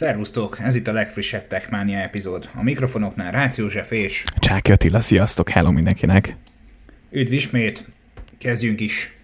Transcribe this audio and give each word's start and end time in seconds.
Szervusztok, 0.00 0.58
ez 0.60 0.74
itt 0.74 0.88
a 0.88 0.92
legfrissebb 0.92 1.46
Techmania 1.46 1.98
epizód. 1.98 2.48
A 2.54 2.62
mikrofonoknál 2.62 3.32
Rácz 3.32 3.58
József 3.58 3.90
és... 3.90 4.22
Csáki 4.38 4.72
Attila, 4.72 5.00
sziasztok, 5.00 5.48
hello 5.48 5.70
mindenkinek! 5.70 6.36
Üdv 7.10 7.32
ismét, 7.32 7.88
kezdjünk 8.38 8.80
is. 8.80 9.14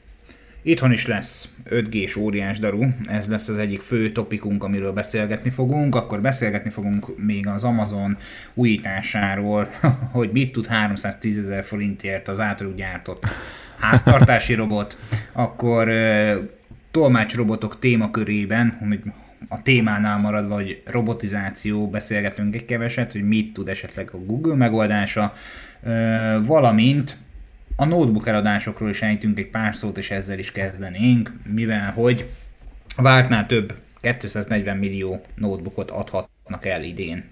Itthon 0.62 0.92
is 0.92 1.06
lesz 1.06 1.48
5G-s 1.70 2.16
óriás 2.16 2.58
daru, 2.58 2.86
ez 3.08 3.28
lesz 3.28 3.48
az 3.48 3.58
egyik 3.58 3.80
fő 3.80 4.12
topikunk, 4.12 4.64
amiről 4.64 4.92
beszélgetni 4.92 5.50
fogunk, 5.50 5.94
akkor 5.94 6.20
beszélgetni 6.20 6.70
fogunk 6.70 7.18
még 7.18 7.46
az 7.46 7.64
Amazon 7.64 8.16
újításáról, 8.54 9.68
hogy 10.12 10.30
mit 10.32 10.52
tud 10.52 10.66
310 10.66 11.38
ezer 11.38 11.64
forintért 11.64 12.28
az 12.28 12.40
általuk 12.40 12.74
gyártott 12.74 13.26
háztartási 13.78 14.54
robot, 14.54 14.98
akkor 15.32 15.90
tolmácsrobotok 16.90 17.78
témakörében, 17.78 18.78
amit 18.82 19.04
a 19.48 19.62
témánál 19.62 20.18
maradva, 20.18 20.54
hogy 20.54 20.82
robotizáció, 20.84 21.88
beszélgetünk 21.88 22.54
egy 22.54 22.64
keveset, 22.64 23.12
hogy 23.12 23.22
mit 23.22 23.52
tud 23.52 23.68
esetleg 23.68 24.10
a 24.12 24.18
Google 24.18 24.54
megoldása, 24.54 25.32
valamint 26.42 27.18
a 27.76 27.84
notebook 27.84 28.26
eladásokról 28.26 28.88
is 28.88 29.02
ejtünk 29.02 29.38
egy 29.38 29.50
pár 29.50 29.74
szót, 29.74 29.98
és 29.98 30.10
ezzel 30.10 30.38
is 30.38 30.52
kezdenénk, 30.52 31.32
mivel 31.44 31.92
hogy 31.92 32.26
vártnál 32.96 33.46
több 33.46 33.74
240 34.18 34.76
millió 34.76 35.22
notebookot 35.34 35.90
adhatnak 35.90 36.66
el 36.66 36.82
idén. 36.82 37.24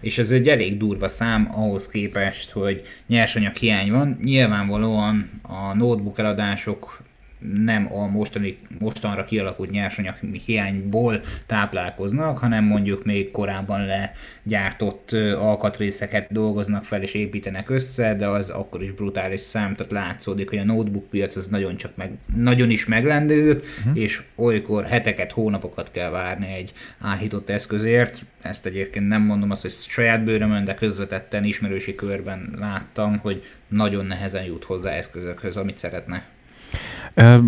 És 0.00 0.18
ez 0.18 0.30
egy 0.30 0.48
elég 0.48 0.76
durva 0.76 1.08
szám 1.08 1.48
ahhoz 1.52 1.88
képest, 1.88 2.50
hogy 2.50 2.82
nyersanyag 3.06 3.54
hiány 3.54 3.90
van. 3.90 4.18
Nyilvánvalóan 4.22 5.30
a 5.42 5.74
notebook 5.74 6.18
eladások 6.18 7.02
nem 7.38 7.92
a 7.92 8.06
mostani, 8.06 8.58
mostanra 8.78 9.24
kialakult 9.24 9.70
nyersanyag 9.70 10.14
hiányból 10.44 11.20
táplálkoznak, 11.46 12.38
hanem 12.38 12.64
mondjuk 12.64 13.04
még 13.04 13.30
korábban 13.30 13.86
legyártott 13.86 15.12
alkatrészeket 15.38 16.32
dolgoznak 16.32 16.84
fel 16.84 17.02
és 17.02 17.14
építenek 17.14 17.70
össze, 17.70 18.14
de 18.14 18.26
az 18.26 18.50
akkor 18.50 18.82
is 18.82 18.90
brutális 18.90 19.40
szám, 19.40 19.74
tehát 19.74 19.92
látszódik, 19.92 20.48
hogy 20.48 20.58
a 20.58 20.64
notebook 20.64 21.10
piac 21.10 21.36
az 21.36 21.46
nagyon, 21.46 21.76
csak 21.76 21.96
meg, 21.96 22.10
nagyon 22.36 22.70
is 22.70 22.86
meglendült, 22.86 23.66
uh-huh. 23.78 24.02
és 24.02 24.22
olykor 24.34 24.84
heteket, 24.84 25.32
hónapokat 25.32 25.90
kell 25.90 26.10
várni 26.10 26.52
egy 26.52 26.72
áhított 27.00 27.50
eszközért. 27.50 28.24
Ezt 28.42 28.66
egyébként 28.66 29.08
nem 29.08 29.22
mondom 29.22 29.50
azt, 29.50 29.62
hogy 29.62 29.70
saját 29.70 30.24
bőrömön, 30.24 30.64
de 30.64 30.74
közvetetten 30.74 31.44
ismerősi 31.44 31.94
körben 31.94 32.54
láttam, 32.58 33.18
hogy 33.18 33.44
nagyon 33.68 34.06
nehezen 34.06 34.44
jut 34.44 34.64
hozzá 34.64 34.90
eszközökhöz, 34.90 35.56
amit 35.56 35.78
szeretne. 35.78 36.36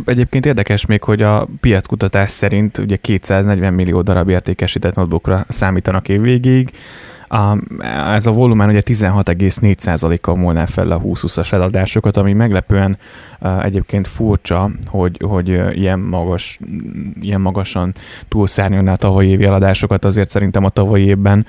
Egyébként 0.05 0.47
érdekes 0.47 0.87
még, 0.87 1.03
hogy 1.03 1.23
a 1.23 1.47
piackutatás 1.61 2.31
szerint 2.31 2.79
ugye 2.79 2.97
240 2.97 3.75
millió 3.75 4.03
darab 4.03 4.29
értékesített 4.29 4.95
notebookra 4.95 5.45
számítanak 5.49 6.09
évvégig, 6.09 6.71
ez 8.15 8.27
a 8.27 8.33
volumen 8.33 8.69
ugye 8.69 8.83
16,4%-kal 8.85 10.37
múlná 10.37 10.65
fel 10.67 10.91
a 10.91 11.01
20-20-as 11.01 11.53
eladásokat, 11.53 12.17
ami 12.17 12.33
meglepően 12.33 12.99
egyébként 13.63 14.07
furcsa, 14.07 14.71
hogy, 14.87 15.17
hogy 15.25 15.49
ilyen, 15.79 15.99
magas, 15.99 16.59
ilyen 17.21 17.41
magasan 17.41 17.95
túlszárnyolná 18.29 18.93
a 18.93 18.97
tavalyi 18.97 19.29
évi 19.29 19.45
eladásokat, 19.45 20.05
azért 20.05 20.31
szerintem 20.31 20.65
a 20.65 20.69
tavalyi 20.69 21.05
évben 21.05 21.47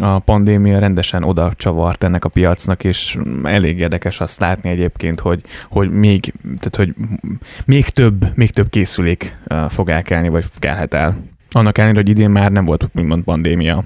a 0.00 0.18
pandémia 0.18 0.78
rendesen 0.78 1.22
oda 1.22 1.52
csavart 1.56 2.04
ennek 2.04 2.24
a 2.24 2.28
piacnak, 2.28 2.84
és 2.84 3.18
elég 3.42 3.78
érdekes 3.78 4.20
azt 4.20 4.40
látni 4.40 4.70
egyébként, 4.70 5.20
hogy, 5.20 5.42
hogy 5.68 5.90
még, 5.90 6.32
tehát, 6.42 6.76
hogy 6.76 6.94
még 7.64 7.88
több, 7.88 8.24
még 8.34 8.50
több 8.50 8.68
készülék 8.68 9.36
fog 9.68 9.88
elkelni, 9.88 10.28
vagy 10.28 10.44
kelhet 10.58 10.94
el. 10.94 11.16
Annak 11.50 11.78
ellenére, 11.78 12.00
hogy 12.00 12.10
idén 12.10 12.30
már 12.30 12.52
nem 12.52 12.64
volt 12.64 12.88
úgymond 12.94 13.22
pandémia. 13.22 13.84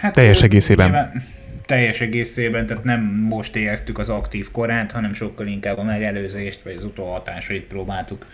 Hát, 0.00 0.14
teljes 0.14 0.42
egészében. 0.42 0.90
Nyilván, 0.90 1.24
teljes 1.66 2.00
egészében, 2.00 2.66
tehát 2.66 2.84
nem 2.84 3.00
most 3.28 3.56
értük 3.56 3.98
az 3.98 4.08
aktív 4.08 4.50
korát, 4.50 4.92
hanem 4.92 5.12
sokkal 5.12 5.46
inkább 5.46 5.78
a 5.78 5.82
megelőzést, 5.82 6.62
vagy 6.62 6.74
az 6.76 6.84
utóhatásait 6.84 7.64
próbáltuk 7.64 8.26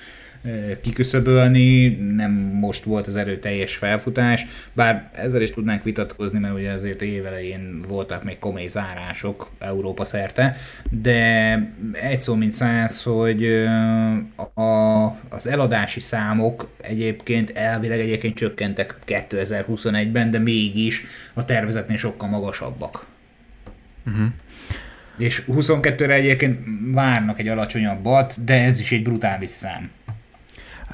kiküszöbölni, 0.81 1.87
nem 2.17 2.33
most 2.33 2.85
volt 2.85 3.07
az 3.07 3.17
erőteljes 3.17 3.77
felfutás, 3.77 4.47
bár 4.73 5.11
ezzel 5.15 5.43
is 5.43 5.51
tudnánk 5.51 5.83
vitatkozni, 5.83 6.39
mert 6.39 6.55
ugye 6.55 6.73
azért 6.73 7.03
évelején 7.03 7.85
voltak 7.89 8.25
még 8.25 8.39
komoly 8.39 8.67
zárások 8.67 9.51
Európa 9.59 10.05
szerte, 10.05 10.57
de 10.91 11.53
egy 11.93 12.21
szó 12.21 12.35
mint 12.35 12.53
száz, 12.53 13.03
hogy 13.03 13.47
a, 14.55 15.07
az 15.29 15.47
eladási 15.47 16.01
számok 16.01 16.69
egyébként 16.83 17.51
elvileg 17.51 17.99
egyébként 17.99 18.37
csökkentek 18.37 18.95
2021-ben, 19.07 20.31
de 20.31 20.39
mégis 20.39 21.05
a 21.35 21.45
tervezetnél 21.45 21.97
sokkal 21.97 22.29
magasabbak. 22.29 23.07
Uh-huh. 24.07 24.27
És 25.19 25.43
22-re 25.49 26.15
egyébként 26.15 26.59
várnak 26.93 27.39
egy 27.39 27.49
alacsonyabbat, 27.49 28.45
de 28.45 28.65
ez 28.65 28.81
is 28.81 28.93
egy 28.93 29.03
brutális 29.03 29.51
szám. 29.51 29.91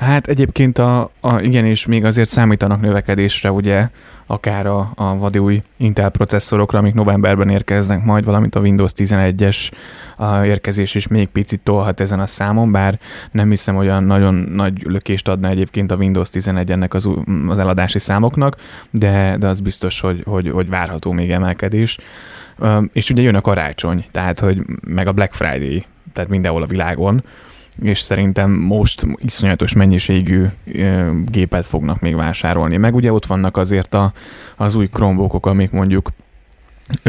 Hát 0.02 0.26
egyébként 0.26 0.78
a, 0.78 1.10
a, 1.20 1.40
igen, 1.40 1.64
és 1.64 1.86
még 1.86 2.04
azért 2.04 2.28
számítanak 2.28 2.80
növekedésre, 2.80 3.52
ugye, 3.52 3.88
akár 4.26 4.66
a, 4.66 4.92
a 4.94 5.16
vadi 5.16 5.38
új 5.38 5.62
Intel 5.76 6.10
processzorokra, 6.10 6.78
amik 6.78 6.94
novemberben 6.94 7.48
érkeznek 7.48 8.04
majd, 8.04 8.24
valamint 8.24 8.54
a 8.54 8.60
Windows 8.60 8.92
11-es 8.96 9.70
a 10.16 10.44
érkezés 10.44 10.94
is 10.94 11.06
még 11.06 11.28
picit 11.28 11.60
tolhat 11.60 12.00
ezen 12.00 12.20
a 12.20 12.26
számon, 12.26 12.72
bár 12.72 12.98
nem 13.30 13.48
hiszem, 13.48 13.74
hogy 13.74 13.86
olyan 13.86 14.04
nagyon 14.04 14.34
nagy 14.34 14.82
lökést 14.86 15.28
adna 15.28 15.48
egyébként 15.48 15.90
a 15.90 15.96
Windows 15.96 16.30
11 16.30 16.70
ennek 16.70 16.94
az, 16.94 17.08
az 17.48 17.58
eladási 17.58 17.98
számoknak, 17.98 18.56
de, 18.90 19.36
de 19.38 19.48
az 19.48 19.60
biztos, 19.60 20.00
hogy, 20.00 20.22
hogy, 20.26 20.50
hogy 20.50 20.68
várható 20.68 21.12
még 21.12 21.30
emelkedés. 21.30 21.98
És 22.92 23.10
ugye 23.10 23.22
jön 23.22 23.34
a 23.34 23.40
karácsony, 23.40 24.04
tehát 24.10 24.40
hogy 24.40 24.62
meg 24.86 25.06
a 25.06 25.12
Black 25.12 25.32
Friday, 25.34 25.86
tehát 26.12 26.30
mindenhol 26.30 26.62
a 26.62 26.66
világon, 26.66 27.22
és 27.82 28.00
szerintem 28.00 28.50
most 28.50 29.06
iszonyatos 29.18 29.74
mennyiségű 29.74 30.44
gépet 31.24 31.66
fognak 31.66 32.00
még 32.00 32.14
vásárolni. 32.14 32.76
Meg 32.76 32.94
ugye 32.94 33.12
ott 33.12 33.26
vannak 33.26 33.56
azért 33.56 33.94
a, 33.94 34.12
az 34.56 34.74
új 34.74 34.88
Chromebookok, 34.88 35.46
amik 35.46 35.70
mondjuk 35.70 36.10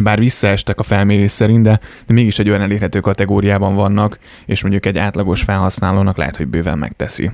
bár 0.03 0.19
visszaestek 0.19 0.79
a 0.79 0.83
felmérés 0.83 1.31
szerint, 1.31 1.63
de, 1.63 1.79
de 2.05 2.13
mégis 2.13 2.39
egy 2.39 2.49
olyan 2.49 2.61
elérhető 2.61 2.99
kategóriában 2.99 3.75
vannak, 3.75 4.19
és 4.45 4.61
mondjuk 4.61 4.85
egy 4.85 4.97
átlagos 4.97 5.41
felhasználónak 5.41 6.17
lehet, 6.17 6.35
hogy 6.35 6.47
bőven 6.47 6.77
megteszi. 6.77 7.31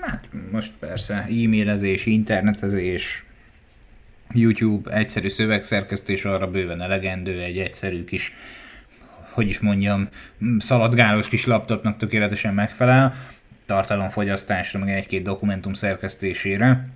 Hát 0.00 0.24
most 0.52 0.72
persze 0.78 1.14
e-mailezés, 1.14 2.06
internetezés, 2.06 3.24
YouTube, 4.32 4.90
egyszerű 4.90 5.28
szövegszerkesztés 5.28 6.24
arra 6.24 6.50
bőven 6.50 6.82
elegendő, 6.82 7.40
egy 7.40 7.58
egyszerű 7.58 8.04
kis 8.04 8.32
hogy 9.34 9.48
is 9.48 9.60
mondjam, 9.60 10.08
szaladgálós 10.58 11.28
kis 11.28 11.46
laptopnak 11.46 11.96
tökéletesen 11.96 12.54
megfelel, 12.54 13.14
tartalomfogyasztásra, 13.66 14.78
meg 14.78 14.88
egy-két 14.90 15.22
dokumentum 15.22 15.74
szerkesztésére. 15.74 16.88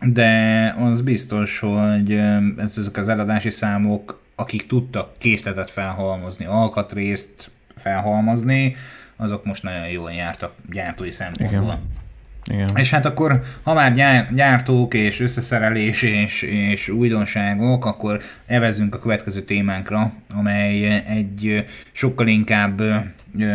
De 0.00 0.74
az 0.78 1.00
biztos, 1.00 1.58
hogy 1.58 2.12
ezek 2.58 2.96
az 2.96 3.08
eladási 3.08 3.50
számok, 3.50 4.20
akik 4.34 4.66
tudtak 4.66 5.18
készletet 5.18 5.70
felhalmozni, 5.70 6.44
alkatrészt 6.44 7.50
felhalmozni, 7.76 8.76
azok 9.16 9.44
most 9.44 9.62
nagyon 9.62 9.88
jól 9.88 10.12
jártak 10.12 10.54
gyártói 10.70 11.10
szempontból. 11.10 11.62
Igen. 11.62 12.04
Igen. 12.52 12.68
És 12.74 12.90
hát 12.90 13.06
akkor, 13.06 13.42
ha 13.62 13.74
már 13.74 13.94
gyártók 14.34 14.94
és 14.94 15.20
összeszerelés 15.20 16.02
és, 16.02 16.42
és 16.42 16.88
újdonságok, 16.88 17.84
akkor 17.84 18.20
evezünk 18.46 18.94
a 18.94 18.98
következő 18.98 19.40
témánkra, 19.40 20.12
amely 20.34 21.02
egy 21.08 21.64
sokkal 21.92 22.26
inkább 22.26 22.82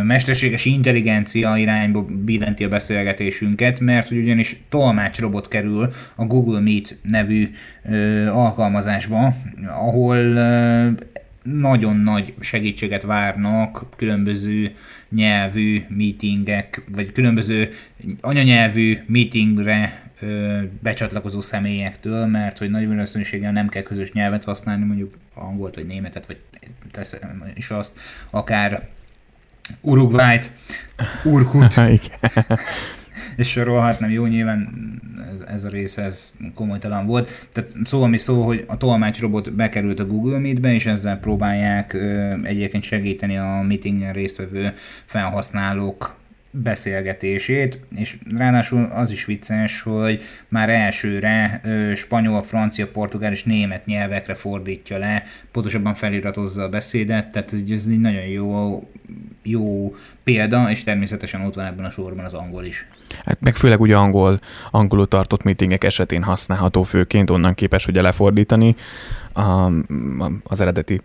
mesterséges 0.03 0.65
intelligencia 0.65 1.57
irányba 1.57 2.05
billenti 2.25 2.63
a 2.63 2.69
beszélgetésünket, 2.69 3.79
mert 3.79 4.07
hogy 4.07 4.17
ugyanis 4.17 4.61
tolmácsrobot 4.69 5.47
kerül 5.47 5.93
a 6.15 6.25
Google 6.25 6.59
Meet 6.59 6.97
nevű 7.01 7.51
ö, 7.89 8.27
alkalmazásba, 8.27 9.35
ahol 9.67 10.17
ö, 10.17 10.89
nagyon 11.43 11.95
nagy 11.95 12.33
segítséget 12.39 13.03
várnak 13.03 13.85
különböző 13.95 14.75
nyelvű 15.09 15.83
meetingek, 15.87 16.81
vagy 16.91 17.11
különböző 17.11 17.73
anyanyelvű 18.21 18.97
meetingre 19.05 20.11
ö, 20.19 20.59
becsatlakozó 20.81 21.41
személyektől, 21.41 22.25
mert 22.25 22.57
hogy 22.57 22.69
nagy 22.69 22.87
valószínűséggel 22.87 23.51
nem 23.51 23.67
kell 23.67 23.83
közös 23.83 24.11
nyelvet 24.11 24.43
használni, 24.43 24.85
mondjuk 24.85 25.17
angolt, 25.33 25.75
vagy 25.75 25.85
németet, 25.85 26.25
vagy 26.25 26.37
teszem 26.91 27.51
is 27.55 27.69
azt, 27.69 27.99
akár 28.29 28.87
Uruguayt, 29.81 30.51
Urkut, 31.23 31.79
és 33.35 33.49
sorolhatnám, 33.49 34.11
jó, 34.11 34.25
nyilván 34.25 34.69
ez, 35.31 35.53
ez 35.53 35.63
a 35.63 35.69
rész 35.69 35.97
ez 35.97 36.33
komolytalan 36.53 37.05
volt. 37.05 37.47
Tehát 37.53 37.69
szó, 37.83 38.03
ami 38.03 38.17
szó, 38.17 38.41
hogy 38.45 38.63
a 38.67 38.77
tolmácsrobot 38.77 39.53
bekerült 39.53 39.99
a 39.99 40.05
Google 40.07 40.39
Meet-be, 40.39 40.73
és 40.73 40.85
ezzel 40.85 41.19
próbálják 41.19 41.93
ö, 41.93 42.33
egyébként 42.43 42.83
segíteni 42.83 43.37
a 43.37 43.61
meetingen 43.67 44.13
résztvevő 44.13 44.73
felhasználók 45.05 46.19
beszélgetését, 46.51 47.79
és 47.95 48.17
ráadásul 48.37 48.83
az 48.83 49.11
is 49.11 49.25
vicces, 49.25 49.81
hogy 49.81 50.21
már 50.47 50.69
elsőre 50.69 51.61
ö, 51.63 51.95
spanyol, 51.95 52.43
francia, 52.43 52.87
portugál 52.87 53.31
és 53.31 53.43
német 53.43 53.85
nyelvekre 53.85 54.33
fordítja 54.33 54.97
le, 54.97 55.23
pontosabban 55.51 55.93
feliratozza 55.93 56.63
a 56.63 56.69
beszédet, 56.69 57.31
tehát 57.31 57.53
ez, 57.53 57.61
ez 57.69 57.85
egy 57.89 57.99
nagyon 57.99 58.23
jó, 58.23 58.83
jó 59.43 59.95
példa, 60.23 60.69
és 60.69 60.83
természetesen 60.83 61.45
ott 61.45 61.53
van 61.55 61.65
ebben 61.65 61.85
a 61.85 61.89
sorban 61.89 62.25
az 62.25 62.33
angol 62.33 62.65
is. 62.65 62.87
Hát 63.25 63.37
meg 63.41 63.55
főleg 63.55 63.81
ugye 63.81 63.95
angol, 63.95 64.39
angolul 64.71 65.07
tartott 65.07 65.43
meetingek 65.43 65.83
esetén 65.83 66.23
használható 66.23 66.83
főként, 66.83 67.29
onnan 67.29 67.53
képes 67.53 67.87
ugye 67.87 68.01
lefordítani 68.01 68.75
a, 69.33 69.71
az 70.43 70.61
eredeti 70.61 71.01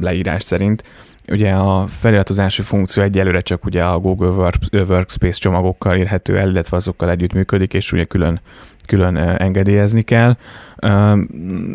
leírás 0.00 0.42
szerint. 0.42 0.84
Ugye 1.28 1.52
a 1.52 1.86
feliratozási 1.86 2.62
funkció 2.62 3.02
egyelőre 3.02 3.40
csak 3.40 3.64
ugye 3.64 3.84
a 3.84 3.98
Google 3.98 4.50
Workspace 4.72 5.38
csomagokkal 5.38 5.96
érhető 5.96 6.38
el, 6.38 6.48
illetve 6.48 6.76
azokkal 6.76 7.10
együtt 7.10 7.32
működik, 7.32 7.74
és 7.74 7.92
ugye 7.92 8.04
külön, 8.04 8.40
külön 8.86 9.16
engedélyezni 9.16 10.02
kell. 10.02 10.36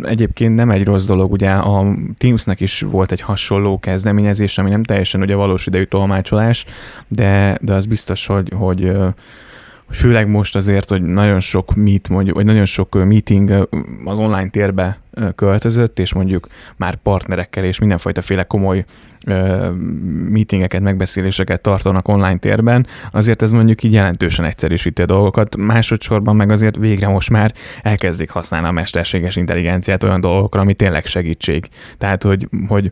Egyébként 0.03 0.55
nem 0.55 0.71
egy 0.71 0.85
rossz 0.85 1.05
dolog, 1.05 1.31
ugye 1.31 1.49
a 1.49 1.85
Teamsnek 2.17 2.59
is 2.59 2.81
volt 2.81 3.11
egy 3.11 3.21
hasonló 3.21 3.79
kezdeményezés, 3.79 4.57
ami 4.57 4.69
nem 4.69 4.83
teljesen 4.83 5.21
ugye 5.21 5.35
valós 5.35 5.67
idejű 5.67 5.83
tolmácsolás, 5.83 6.65
de, 7.07 7.57
de 7.61 7.73
az 7.73 7.85
biztos, 7.85 8.25
hogy, 8.25 8.51
hogy 8.55 8.91
főleg 9.89 10.27
most 10.27 10.55
azért, 10.55 10.89
hogy 10.89 11.01
nagyon 11.01 11.39
sok 11.39 11.75
meet, 11.75 12.09
mondjuk, 12.09 12.35
vagy 12.35 12.45
nagyon 12.45 12.65
sok 12.65 13.05
meeting 13.05 13.67
az 14.05 14.19
online 14.19 14.49
térbe 14.49 14.99
költözött, 15.35 15.99
és 15.99 16.13
mondjuk 16.13 16.47
már 16.75 16.95
partnerekkel 16.95 17.63
és 17.63 17.79
mindenfajta 17.79 18.21
féle 18.21 18.43
komoly 18.43 18.85
meetingeket, 20.29 20.81
megbeszéléseket 20.81 21.61
tartanak 21.61 22.07
online 22.07 22.37
térben, 22.37 22.87
azért 23.11 23.41
ez 23.41 23.51
mondjuk 23.51 23.83
így 23.83 23.93
jelentősen 23.93 24.45
egyszerűsíti 24.45 25.01
a 25.01 25.05
dolgokat. 25.05 25.55
Másodszorban 25.55 26.35
meg 26.35 26.51
azért 26.51 26.75
végre 26.75 27.07
most 27.07 27.29
már 27.29 27.53
elkezdik 27.81 28.29
használni 28.29 28.67
a 28.67 28.71
mesterséges 28.71 29.35
intelligenciát 29.35 30.03
olyan 30.03 30.19
dolgokra, 30.19 30.61
ami 30.61 30.73
tényleg 30.73 31.05
segítség. 31.05 31.69
Tehát, 31.97 32.23
hogy, 32.23 32.47
hogy, 32.67 32.91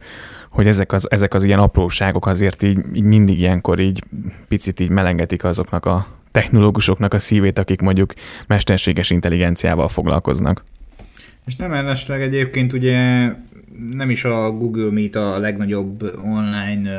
hogy 0.50 0.68
ezek, 0.68 0.92
az, 0.92 1.12
ezek 1.12 1.34
az 1.34 1.44
ilyen 1.44 1.60
apróságok 1.60 2.26
azért 2.26 2.64
így, 2.64 2.80
így 2.94 3.04
mindig 3.04 3.40
ilyenkor 3.40 3.80
így 3.80 4.04
picit 4.48 4.80
így 4.80 4.90
melengetik 4.90 5.44
azoknak 5.44 5.86
a 5.86 6.08
technológusoknak 6.34 7.14
a 7.14 7.20
szívét, 7.20 7.60
akik 7.60 7.82
mondjuk 7.82 8.14
mesterséges 8.48 9.10
intelligenciával 9.10 9.90
foglalkoznak. 9.90 10.64
És 11.46 11.56
nem 11.56 11.72
ellesleg 11.74 12.22
egyébként 12.22 12.74
ugye 12.74 13.30
nem 13.92 14.10
is 14.10 14.24
a 14.24 14.52
Google 14.52 14.92
Meet 14.92 15.16
a 15.16 15.40
legnagyobb 15.40 16.20
online 16.24 16.92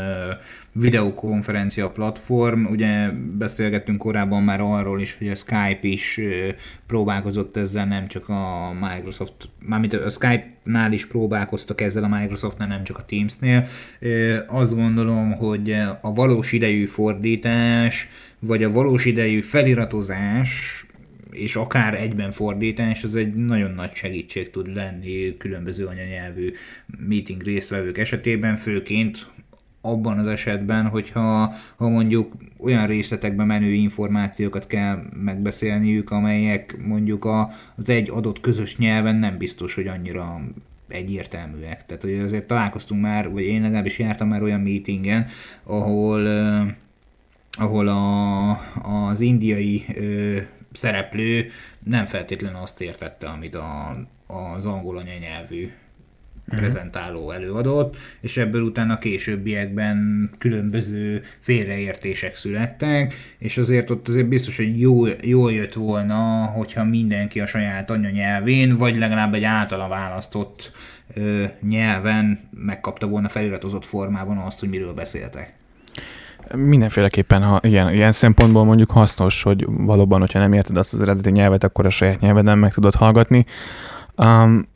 videokonferencia 0.73 1.89
platform. 1.89 2.65
Ugye 2.65 3.11
beszélgettünk 3.39 3.99
korábban 3.99 4.43
már 4.43 4.61
arról 4.61 5.01
is, 5.01 5.17
hogy 5.19 5.29
a 5.29 5.35
Skype 5.35 5.79
is 5.81 6.21
próbálkozott 6.87 7.57
ezzel, 7.57 7.87
nem 7.87 8.07
csak 8.07 8.29
a 8.29 8.73
Microsoft, 8.81 9.49
mármint 9.67 9.93
a 9.93 10.11
Skype-nál 10.11 10.93
is 10.93 11.07
próbálkoztak 11.07 11.81
ezzel 11.81 12.05
a 12.05 12.19
Microsoftnál, 12.19 12.69
nem 12.69 12.85
csak 12.85 12.99
a 12.99 13.05
Teams-nél. 13.05 13.67
Azt 14.47 14.75
gondolom, 14.75 15.33
hogy 15.33 15.71
a 16.01 16.15
valós 16.15 16.53
idejű 16.53 16.85
fordítás, 16.85 18.09
vagy 18.39 18.63
a 18.63 18.73
valós 18.73 19.05
idejű 19.05 19.41
feliratozás 19.41 20.84
és 21.35 21.57
akár 21.57 21.95
egyben 21.95 22.31
fordítás, 22.31 23.05
az 23.05 23.17
egy 23.17 23.35
nagyon 23.35 23.71
nagy 23.71 23.95
segítség 23.95 24.51
tud 24.51 24.75
lenni 24.75 25.37
különböző 25.37 25.87
anyanyelvű 25.87 26.53
meeting 27.09 27.43
résztvevők 27.43 27.99
esetében, 27.99 28.57
főként 28.57 29.27
abban 29.81 30.19
az 30.19 30.27
esetben, 30.27 30.87
hogyha 30.89 31.55
ha 31.77 31.89
mondjuk 31.89 32.33
olyan 32.59 32.87
részletekbe 32.87 33.45
menő 33.45 33.73
információkat 33.73 34.67
kell 34.67 35.03
megbeszélniük, 35.25 36.11
amelyek 36.11 36.77
mondjuk 36.87 37.25
a, 37.25 37.51
az 37.77 37.89
egy 37.89 38.11
adott 38.11 38.41
közös 38.41 38.77
nyelven 38.77 39.17
nem 39.17 39.39
biztos, 39.39 39.75
hogy 39.75 39.87
annyira 39.87 40.41
egyértelműek. 40.89 41.87
Tehát 41.87 42.03
hogy 42.03 42.19
azért 42.19 42.47
találkoztunk 42.47 43.01
már, 43.01 43.31
vagy 43.31 43.43
én 43.43 43.63
legalábbis 43.63 43.99
jártam 43.99 44.29
már 44.29 44.43
olyan 44.43 44.61
meetingen, 44.61 45.27
ahol 45.63 46.27
ahol 47.57 47.89
a, 47.89 48.51
az 49.09 49.21
indiai 49.21 49.85
ö, 49.95 50.39
szereplő 50.77 51.51
nem 51.83 52.07
feltétlenül 52.07 52.59
azt 52.63 52.81
értette, 52.81 53.27
amit 53.27 53.55
a, 53.55 53.97
az 54.27 54.67
angol 54.67 54.97
anyanyelvű 54.97 55.71
uh-huh. 56.45 56.59
prezentáló 56.59 57.31
előadott, 57.31 57.97
és 58.21 58.37
ebből 58.37 58.63
utána 58.63 58.99
későbbiekben 58.99 60.31
különböző 60.39 61.23
félreértések 61.41 62.37
születtek, 62.37 63.15
és 63.39 63.59
azért 63.59 63.91
ott 63.91 64.09
azért 64.09 64.29
biztos, 64.29 64.57
hogy 64.57 64.81
jó, 64.81 65.07
jól 65.07 65.53
jött 65.53 65.73
volna, 65.73 66.45
hogyha 66.45 66.85
mindenki 66.85 67.41
a 67.41 67.47
saját 67.47 67.91
anyanyelvén, 67.91 68.77
vagy 68.77 68.97
legalább 68.97 69.35
egy 69.35 69.45
általa 69.45 69.89
választott 69.89 70.73
ö, 71.15 71.45
nyelven 71.69 72.41
megkapta 72.51 73.07
volna 73.07 73.29
feliratozott 73.29 73.85
formában 73.85 74.37
azt, 74.37 74.61
hogy 74.61 74.69
miről 74.69 74.95
beszéltek. 74.95 75.53
Mindenféleképpen, 76.55 77.43
ha 77.43 77.61
ilyen, 77.63 77.93
ilyen 77.93 78.13
szempontból 78.13 78.65
mondjuk 78.65 78.91
hasznos, 78.91 79.43
hogy 79.43 79.67
valóban, 79.69 80.21
hogyha 80.21 80.39
nem 80.39 80.53
érted 80.53 80.77
azt 80.77 80.95
az 80.95 81.01
eredeti 81.01 81.31
nyelvet, 81.31 81.65
akkor 81.65 81.87
a 81.87 81.91
saját 81.91 82.21
nyelveden 82.21 82.59
meg 82.59 82.73
tudod 82.73 82.95
hallgatni. 82.95 83.47
Um, 84.17 84.67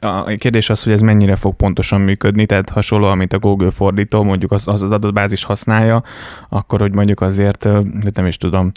a 0.00 0.24
kérdés 0.24 0.70
az, 0.70 0.82
hogy 0.82 0.92
ez 0.92 1.00
mennyire 1.00 1.36
fog 1.36 1.54
pontosan 1.56 2.00
működni, 2.00 2.46
tehát 2.46 2.68
hasonló, 2.68 3.06
amit 3.06 3.32
a 3.32 3.38
Google 3.38 3.70
fordító 3.70 4.22
mondjuk 4.22 4.52
az, 4.52 4.68
az 4.68 4.82
adatbázis 4.82 5.44
használja, 5.44 6.02
akkor 6.48 6.80
hogy 6.80 6.94
mondjuk 6.94 7.20
azért, 7.20 7.68
nem 8.14 8.26
is 8.26 8.36
tudom, 8.36 8.70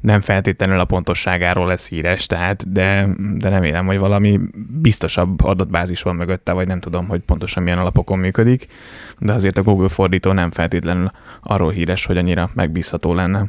nem 0.00 0.20
feltétlenül 0.20 0.78
a 0.78 0.84
pontosságáról 0.84 1.66
lesz 1.66 1.88
híres, 1.88 2.26
tehát, 2.26 2.72
de, 2.72 3.08
de 3.36 3.48
remélem, 3.48 3.86
hogy 3.86 3.98
valami 3.98 4.40
biztosabb 4.80 5.44
adatbázis 5.44 6.02
van 6.02 6.16
mögötte, 6.16 6.52
vagy 6.52 6.66
nem 6.66 6.80
tudom, 6.80 7.08
hogy 7.08 7.20
pontosan 7.20 7.62
milyen 7.62 7.78
alapokon 7.78 8.18
működik, 8.18 8.66
de 9.18 9.32
azért 9.32 9.58
a 9.58 9.62
Google 9.62 9.88
fordító 9.88 10.32
nem 10.32 10.50
feltétlenül 10.50 11.10
arról 11.42 11.70
híres, 11.70 12.04
hogy 12.04 12.16
annyira 12.16 12.50
megbízható 12.54 13.14
lenne. 13.14 13.46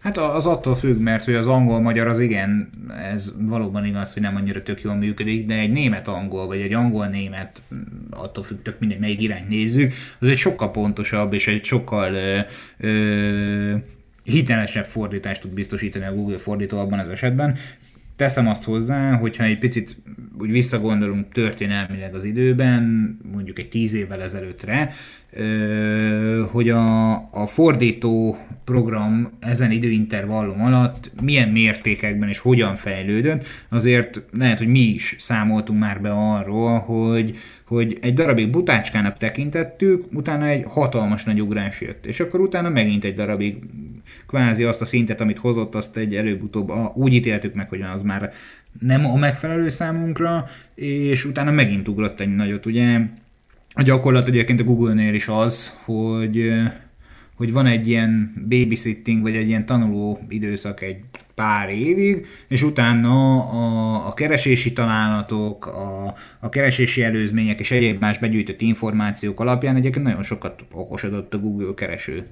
Hát 0.00 0.16
az 0.18 0.46
attól 0.46 0.74
függ, 0.74 0.98
mert 0.98 1.24
hogy 1.24 1.34
az 1.34 1.46
angol-magyar 1.46 2.06
az 2.06 2.20
igen, 2.20 2.70
ez 3.12 3.32
valóban 3.38 3.84
igaz, 3.84 4.12
hogy 4.12 4.22
nem 4.22 4.36
annyira 4.36 4.62
tök 4.62 4.82
jól 4.82 4.94
működik, 4.94 5.46
de 5.46 5.54
egy 5.54 5.72
német-angol, 5.72 6.46
vagy 6.46 6.60
egy 6.60 6.72
angol-német, 6.72 7.60
attól 8.10 8.44
függ, 8.44 8.62
tök 8.62 8.78
mindegy, 8.78 8.98
melyik 8.98 9.22
irányt 9.22 9.48
nézzük, 9.48 9.92
az 10.18 10.28
egy 10.28 10.36
sokkal 10.36 10.70
pontosabb, 10.70 11.32
és 11.32 11.48
egy 11.48 11.64
sokkal 11.64 12.14
ö, 12.14 12.38
ö, 12.78 13.76
hitelesebb 14.24 14.86
fordítást 14.86 15.40
tud 15.40 15.50
biztosítani 15.54 16.04
a 16.04 16.14
Google 16.14 16.38
fordító 16.38 16.78
abban 16.78 16.98
az 16.98 17.08
esetben. 17.08 17.56
Teszem 18.20 18.48
azt 18.48 18.64
hozzá, 18.64 19.16
hogyha 19.16 19.44
egy 19.44 19.58
picit 19.58 19.96
úgy 20.40 20.50
visszagondolunk 20.50 21.32
történelmileg 21.32 22.14
az 22.14 22.24
időben, 22.24 22.82
mondjuk 23.32 23.58
egy 23.58 23.68
tíz 23.68 23.94
évvel 23.94 24.22
ezelőttre, 24.22 24.92
hogy 26.50 26.68
a, 26.68 27.12
a 27.14 27.46
fordító 27.46 28.38
program 28.64 29.30
ezen 29.38 29.70
időintervallum 29.70 30.62
alatt 30.62 31.10
milyen 31.22 31.48
mértékekben 31.48 32.28
és 32.28 32.38
hogyan 32.38 32.76
fejlődött, 32.76 33.46
azért 33.68 34.22
lehet, 34.32 34.58
hogy 34.58 34.68
mi 34.68 34.80
is 34.80 35.16
számoltunk 35.18 35.78
már 35.78 36.00
be 36.00 36.10
arról, 36.10 36.78
hogy, 36.78 37.36
hogy 37.64 37.98
egy 38.00 38.14
darabig 38.14 38.50
butácskának 38.50 39.16
tekintettük, 39.16 40.04
utána 40.12 40.46
egy 40.46 40.64
hatalmas 40.66 41.24
nagy 41.24 41.40
ugrás 41.40 41.80
jött, 41.80 42.06
és 42.06 42.20
akkor 42.20 42.40
utána 42.40 42.68
megint 42.68 43.04
egy 43.04 43.14
darabig 43.14 43.56
kvázi 44.26 44.64
azt 44.64 44.80
a 44.80 44.84
szintet, 44.84 45.20
amit 45.20 45.38
hozott, 45.38 45.74
azt 45.74 45.96
egy 45.96 46.14
előbb-utóbb 46.14 46.72
úgy 46.94 47.14
ítéltük 47.14 47.54
meg, 47.54 47.68
hogy 47.68 47.82
az 47.82 48.02
már 48.02 48.32
nem 48.78 49.04
a 49.04 49.16
megfelelő 49.16 49.68
számunkra, 49.68 50.46
és 50.74 51.24
utána 51.24 51.50
megint 51.50 51.88
ugrott 51.88 52.20
egy 52.20 52.34
nagyot, 52.34 52.66
ugye? 52.66 53.00
A 53.74 53.82
gyakorlat 53.82 54.28
egyébként 54.28 54.60
a 54.60 54.64
Google-nél 54.64 55.14
is 55.14 55.28
az, 55.28 55.78
hogy, 55.84 56.52
hogy 57.34 57.52
van 57.52 57.66
egy 57.66 57.88
ilyen 57.88 58.34
babysitting, 58.48 59.22
vagy 59.22 59.36
egy 59.36 59.48
ilyen 59.48 59.66
tanuló 59.66 60.20
időszak 60.28 60.82
egy 60.82 60.96
pár 61.34 61.68
évig, 61.68 62.26
és 62.48 62.62
utána 62.62 63.38
a, 63.38 64.06
a 64.06 64.14
keresési 64.14 64.72
találatok, 64.72 65.66
a, 65.66 66.14
a 66.40 66.48
keresési 66.48 67.02
előzmények 67.02 67.60
és 67.60 67.70
egyéb 67.70 68.00
más 68.00 68.18
begyűjtött 68.18 68.60
információk 68.60 69.40
alapján 69.40 69.76
egyébként 69.76 70.04
nagyon 70.04 70.22
sokat 70.22 70.64
okosodott 70.72 71.34
a 71.34 71.38
Google 71.38 71.74
kereső 71.74 72.24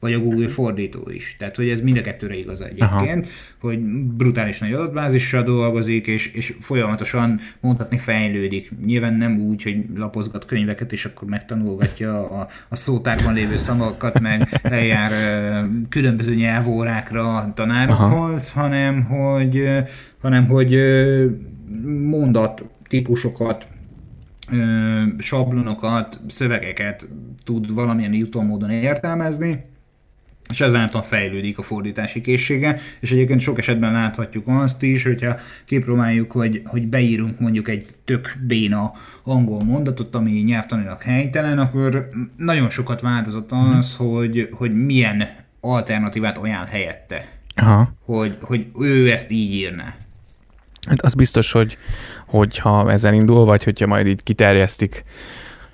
vagy 0.00 0.12
a 0.12 0.18
Google 0.18 0.48
fordító 0.48 1.10
is. 1.10 1.34
Tehát, 1.38 1.56
hogy 1.56 1.68
ez 1.68 1.80
mind 1.80 1.96
a 1.96 2.00
kettőre 2.00 2.36
igaz 2.36 2.60
egyébként, 2.60 3.24
Aha. 3.24 3.34
hogy 3.60 3.78
brutális 4.04 4.58
nagy 4.58 4.72
adatbázissal 4.72 5.42
dolgozik, 5.42 6.06
és, 6.06 6.32
és 6.32 6.54
folyamatosan 6.60 7.40
mondhatni 7.60 7.98
fejlődik. 7.98 8.70
Nyilván 8.84 9.14
nem 9.14 9.40
úgy, 9.40 9.62
hogy 9.62 9.84
lapozgat 9.96 10.44
könyveket, 10.44 10.92
és 10.92 11.04
akkor 11.04 11.28
megtanulgatja 11.28 12.30
a, 12.30 12.48
a 12.68 12.76
szótárban 12.76 13.34
lévő 13.34 13.56
szavakat, 13.56 14.20
meg 14.20 14.48
eljár 14.62 15.12
különböző 15.88 16.34
nyelvórákra 16.34 17.52
tanárokhoz, 17.54 18.52
Aha. 18.54 18.60
hanem 18.60 19.04
hogy, 19.04 19.68
hanem 20.20 20.46
hogy 20.46 20.78
mondat 22.08 22.64
típusokat, 22.88 23.66
sablonokat, 25.18 26.20
szövegeket 26.28 27.08
tud 27.44 27.74
valamilyen 27.74 28.12
jutómódon 28.12 28.70
értelmezni, 28.70 29.72
és 30.50 30.60
ezáltal 30.60 31.02
fejlődik 31.02 31.58
a 31.58 31.62
fordítási 31.62 32.20
készsége, 32.20 32.78
és 33.00 33.10
egyébként 33.12 33.40
sok 33.40 33.58
esetben 33.58 33.92
láthatjuk 33.92 34.44
azt 34.46 34.82
is, 34.82 35.02
hogyha 35.02 35.36
kipróbáljuk, 35.64 36.32
hogy, 36.32 36.62
hogy 36.64 36.88
beírunk 36.88 37.40
mondjuk 37.40 37.68
egy 37.68 37.86
tök 38.04 38.36
béna 38.46 38.92
angol 39.22 39.64
mondatot, 39.64 40.14
ami 40.14 40.30
nyelvtanilag 40.30 41.02
helytelen, 41.02 41.58
akkor 41.58 42.08
nagyon 42.36 42.70
sokat 42.70 43.00
változott 43.00 43.52
az, 43.52 43.96
hmm. 43.96 44.08
hogy, 44.08 44.48
hogy 44.52 44.84
milyen 44.84 45.28
alternatívát 45.60 46.38
ajánl 46.38 46.66
helyette. 46.66 47.28
Aha. 47.56 47.92
Hogy, 48.04 48.36
hogy 48.40 48.66
ő 48.80 49.10
ezt 49.10 49.30
így 49.30 49.52
írná. 49.52 49.94
Hát 50.86 51.00
az 51.00 51.14
biztos, 51.14 51.52
hogy, 51.52 51.78
hogyha 52.26 52.90
ezzel 52.90 53.14
indul, 53.14 53.44
vagy 53.44 53.64
hogyha 53.64 53.86
majd 53.86 54.06
így 54.06 54.22
kiterjesztik 54.22 55.04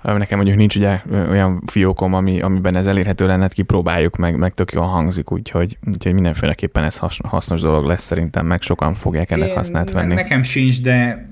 Nekem 0.01 0.37
mondjuk 0.37 0.57
nincs 0.57 0.75
ugye 0.75 1.01
olyan 1.29 1.61
fiókom, 1.65 2.13
ami, 2.13 2.41
amiben 2.41 2.75
ez 2.75 2.87
elérhető 2.87 3.25
lenne, 3.25 3.41
hát 3.41 3.53
kipróbáljuk, 3.53 4.17
meg, 4.17 4.37
meg 4.37 4.53
tök 4.53 4.71
jól 4.71 4.85
hangzik, 4.85 5.31
úgyhogy, 5.31 5.77
úgyhogy 5.87 6.13
mindenféleképpen 6.13 6.83
ez 6.83 6.97
has, 6.97 7.19
hasznos 7.27 7.61
dolog 7.61 7.85
lesz 7.85 8.03
szerintem, 8.03 8.45
meg 8.45 8.61
sokan 8.61 8.93
fogják 8.93 9.31
ennek 9.31 9.53
használt 9.53 9.91
venni. 9.91 10.13
Nekem 10.13 10.43
sincs, 10.43 10.81
de 10.81 11.27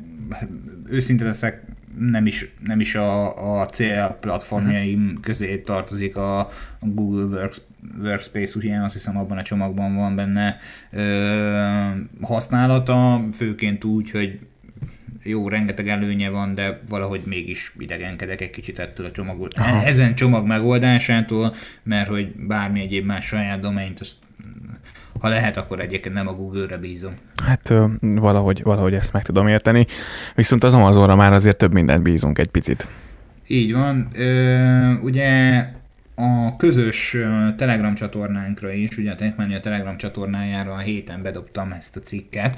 őszinte 0.89 1.25
leszek, 1.25 1.61
nem 1.97 2.25
is, 2.25 2.53
nem 2.65 2.79
is 2.79 2.95
a, 2.95 3.61
a 3.61 3.65
cél 3.65 4.17
platformjaim 4.19 5.05
uh-huh. 5.05 5.19
közé 5.19 5.57
tartozik 5.57 6.15
a, 6.15 6.49
Google 6.79 7.37
Works, 7.37 7.61
Workspace, 8.01 8.53
ugye 8.55 8.77
azt 8.77 8.93
hiszem 8.93 9.17
abban 9.17 9.37
a 9.37 9.43
csomagban 9.43 9.95
van 9.95 10.15
benne 10.15 10.57
ö, 10.91 11.03
használata, 12.21 13.23
főként 13.33 13.83
úgy, 13.83 14.11
hogy 14.11 14.39
jó, 15.23 15.47
rengeteg 15.47 15.87
előnye 15.87 16.29
van, 16.29 16.55
de 16.55 16.79
valahogy 16.89 17.21
mégis 17.25 17.73
idegenkedek 17.77 18.41
egy 18.41 18.49
kicsit 18.49 18.79
ettől 18.79 19.05
a 19.05 19.11
csomag, 19.11 19.47
Aha. 19.57 19.83
ezen 19.83 20.15
csomag 20.15 20.45
megoldásától, 20.45 21.53
mert 21.83 22.07
hogy 22.07 22.31
bármi 22.35 22.81
egyéb 22.81 23.05
más 23.05 23.25
saját 23.25 23.59
domaint, 23.59 23.99
azt 23.99 24.15
ha 25.19 25.27
lehet, 25.27 25.57
akkor 25.57 25.79
egyébként 25.79 26.15
nem 26.15 26.27
a 26.27 26.33
Google-re 26.33 26.77
bízom. 26.77 27.13
Hát 27.45 27.73
valahogy, 28.01 28.61
valahogy 28.63 28.93
ezt 28.93 29.13
meg 29.13 29.23
tudom 29.23 29.47
érteni. 29.47 29.85
Viszont 30.35 30.63
az 30.63 30.73
Amazonra 30.73 31.15
már 31.15 31.33
azért 31.33 31.57
több 31.57 31.73
mindent 31.73 32.03
bízunk 32.03 32.39
egy 32.39 32.47
picit. 32.47 32.87
Így 33.47 33.73
van. 33.73 34.07
Ö, 34.15 34.93
ugye 34.93 35.63
a 36.19 36.55
közös 36.55 37.15
Telegram 37.57 37.93
csatornánkra 37.93 38.71
is, 38.71 38.97
ugye 38.97 39.11
a 39.11 39.15
Techmania 39.15 39.59
Telegram 39.59 39.97
csatornájára 39.97 40.73
a 40.73 40.77
héten 40.77 41.21
bedobtam 41.21 41.71
ezt 41.71 41.95
a 41.95 41.99
cikket, 41.99 42.57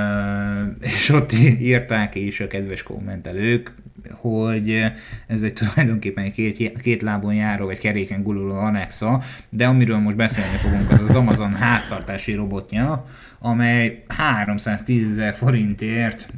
és 0.96 1.08
ott 1.08 1.32
írták 1.60 2.14
is 2.14 2.40
a 2.40 2.46
kedves 2.46 2.82
kommentelők, 2.82 3.72
hogy 4.10 4.84
ez 5.26 5.42
egy 5.42 5.52
tulajdonképpen 5.52 6.24
egy 6.24 6.32
két, 6.32 6.80
két 6.80 7.02
lábon 7.02 7.34
járó, 7.34 7.66
vagy 7.66 7.78
keréken 7.78 8.22
gululó 8.22 8.54
Alexa, 8.54 9.20
de 9.48 9.66
amiről 9.66 9.98
most 9.98 10.16
beszélni 10.16 10.56
fogunk, 10.56 10.90
az 10.90 11.00
az 11.00 11.14
Amazon 11.14 11.54
háztartási 11.54 12.34
robotja, 12.34 13.06
amely 13.38 14.04
310 14.08 15.10
ezer 15.10 15.34
forintért 15.34 16.28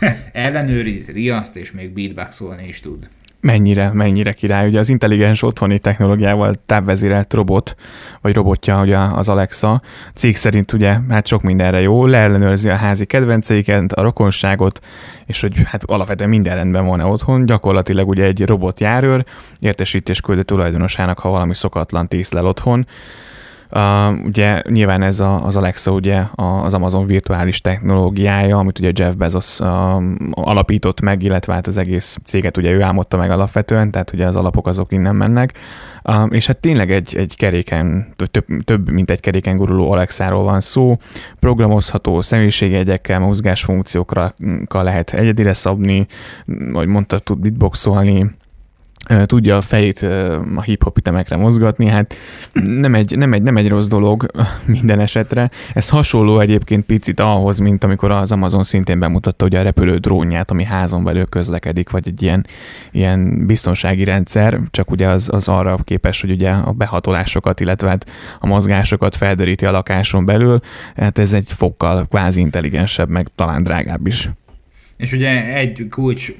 ellenőriz, 0.32 1.10
riaszt 1.10 1.56
és 1.56 1.72
még 1.72 1.90
beatboxolni 1.90 2.68
is 2.68 2.80
tud 2.80 3.08
mennyire, 3.40 3.90
mennyire 3.92 4.32
király. 4.32 4.66
Ugye 4.66 4.78
az 4.78 4.88
intelligens 4.88 5.42
otthoni 5.42 5.78
technológiával 5.78 6.54
távvezérelt 6.66 7.34
robot, 7.34 7.76
vagy 8.20 8.34
robotja, 8.34 8.80
ugye 8.80 8.98
az 8.98 9.28
Alexa, 9.28 9.82
cég 10.14 10.36
szerint 10.36 10.72
ugye 10.72 10.98
hát 11.08 11.26
sok 11.26 11.42
mindenre 11.42 11.80
jó, 11.80 12.06
leellenőrzi 12.06 12.68
a 12.68 12.76
házi 12.76 13.04
kedvenceiket, 13.04 13.92
a 13.92 14.02
rokonságot, 14.02 14.80
és 15.26 15.40
hogy 15.40 15.52
hát 15.64 15.82
alapvetően 15.84 16.30
minden 16.30 16.54
rendben 16.54 16.86
van-e 16.86 17.04
otthon, 17.04 17.46
gyakorlatilag 17.46 18.08
ugye 18.08 18.24
egy 18.24 18.46
robot 18.46 18.80
járőr, 18.80 19.24
értesítés 19.60 20.20
küld 20.20 20.38
a 20.38 20.42
tulajdonosának, 20.42 21.18
ha 21.18 21.30
valami 21.30 21.54
szokatlan 21.54 22.08
tészlel 22.08 22.46
otthon, 22.46 22.86
Uh, 23.72 24.24
ugye 24.24 24.62
nyilván 24.68 25.02
ez 25.02 25.20
a, 25.20 25.44
az 25.46 25.56
Alexa 25.56 25.90
ugye 25.90 26.22
az 26.34 26.74
Amazon 26.74 27.06
virtuális 27.06 27.60
technológiája, 27.60 28.58
amit 28.58 28.78
ugye 28.78 28.90
Jeff 28.94 29.14
Bezos 29.14 29.60
uh, 29.60 30.02
alapított 30.30 31.00
meg, 31.00 31.22
illetve 31.22 31.52
hát 31.52 31.66
az 31.66 31.76
egész 31.76 32.18
céget 32.24 32.56
ugye 32.56 32.70
ő 32.70 32.82
álmodta 32.82 33.16
meg 33.16 33.30
alapvetően, 33.30 33.90
tehát 33.90 34.12
ugye 34.12 34.26
az 34.26 34.36
alapok 34.36 34.66
azok 34.66 34.92
innen 34.92 35.16
mennek. 35.16 35.58
Uh, 36.04 36.26
és 36.30 36.46
hát 36.46 36.56
tényleg 36.56 36.90
egy, 36.90 37.16
egy 37.16 37.36
keréken, 37.36 38.14
több, 38.30 38.44
több 38.64 38.90
mint 38.90 39.10
egy 39.10 39.20
keréken 39.20 39.56
guruló 39.56 39.90
Alexáról 39.92 40.42
van 40.42 40.60
szó, 40.60 40.96
programozható 41.40 42.22
személyiségjegyekkel, 42.22 43.18
mozgásfunkciókra 43.18 44.34
lehet 44.70 45.12
egyedire 45.12 45.52
szabni, 45.52 46.06
vagy 46.72 46.86
mondta, 46.86 47.18
tud 47.18 47.38
beatboxolni, 47.38 48.30
tudja 49.26 49.56
a 49.56 49.60
fejét 49.60 50.02
a 50.54 50.62
hip-hop 50.62 50.98
ütemekre 50.98 51.36
mozgatni, 51.36 51.86
hát 51.86 52.14
nem 52.64 52.94
egy, 52.94 53.16
nem, 53.18 53.32
egy, 53.32 53.42
nem 53.42 53.56
egy 53.56 53.68
rossz 53.68 53.88
dolog 53.88 54.26
minden 54.66 55.00
esetre. 55.00 55.50
Ez 55.74 55.88
hasonló 55.88 56.40
egyébként 56.40 56.84
picit 56.84 57.20
ahhoz, 57.20 57.58
mint 57.58 57.84
amikor 57.84 58.10
az 58.10 58.32
Amazon 58.32 58.64
szintén 58.64 58.98
bemutatta 58.98 59.44
ugye 59.44 59.58
a 59.58 59.62
repülő 59.62 59.96
drónját, 59.96 60.50
ami 60.50 60.64
házon 60.64 61.04
belül 61.04 61.24
közlekedik, 61.24 61.90
vagy 61.90 62.08
egy 62.08 62.22
ilyen, 62.22 62.46
ilyen 62.90 63.46
biztonsági 63.46 64.04
rendszer, 64.04 64.60
csak 64.70 64.90
ugye 64.90 65.08
az, 65.08 65.28
az 65.32 65.48
arra 65.48 65.76
képes, 65.84 66.20
hogy 66.20 66.30
ugye 66.30 66.50
a 66.50 66.72
behatolásokat, 66.72 67.60
illetve 67.60 67.88
hát 67.88 68.10
a 68.40 68.46
mozgásokat 68.46 69.16
felderíti 69.16 69.66
a 69.66 69.70
lakáson 69.70 70.24
belül, 70.24 70.60
hát 70.96 71.18
ez 71.18 71.32
egy 71.32 71.48
fokkal 71.48 72.06
kvázi 72.06 72.40
intelligensebb, 72.40 73.08
meg 73.08 73.28
talán 73.34 73.62
drágább 73.62 74.06
is. 74.06 74.30
És 74.96 75.12
ugye 75.12 75.54
egy 75.54 75.86
kulcs 75.90 76.32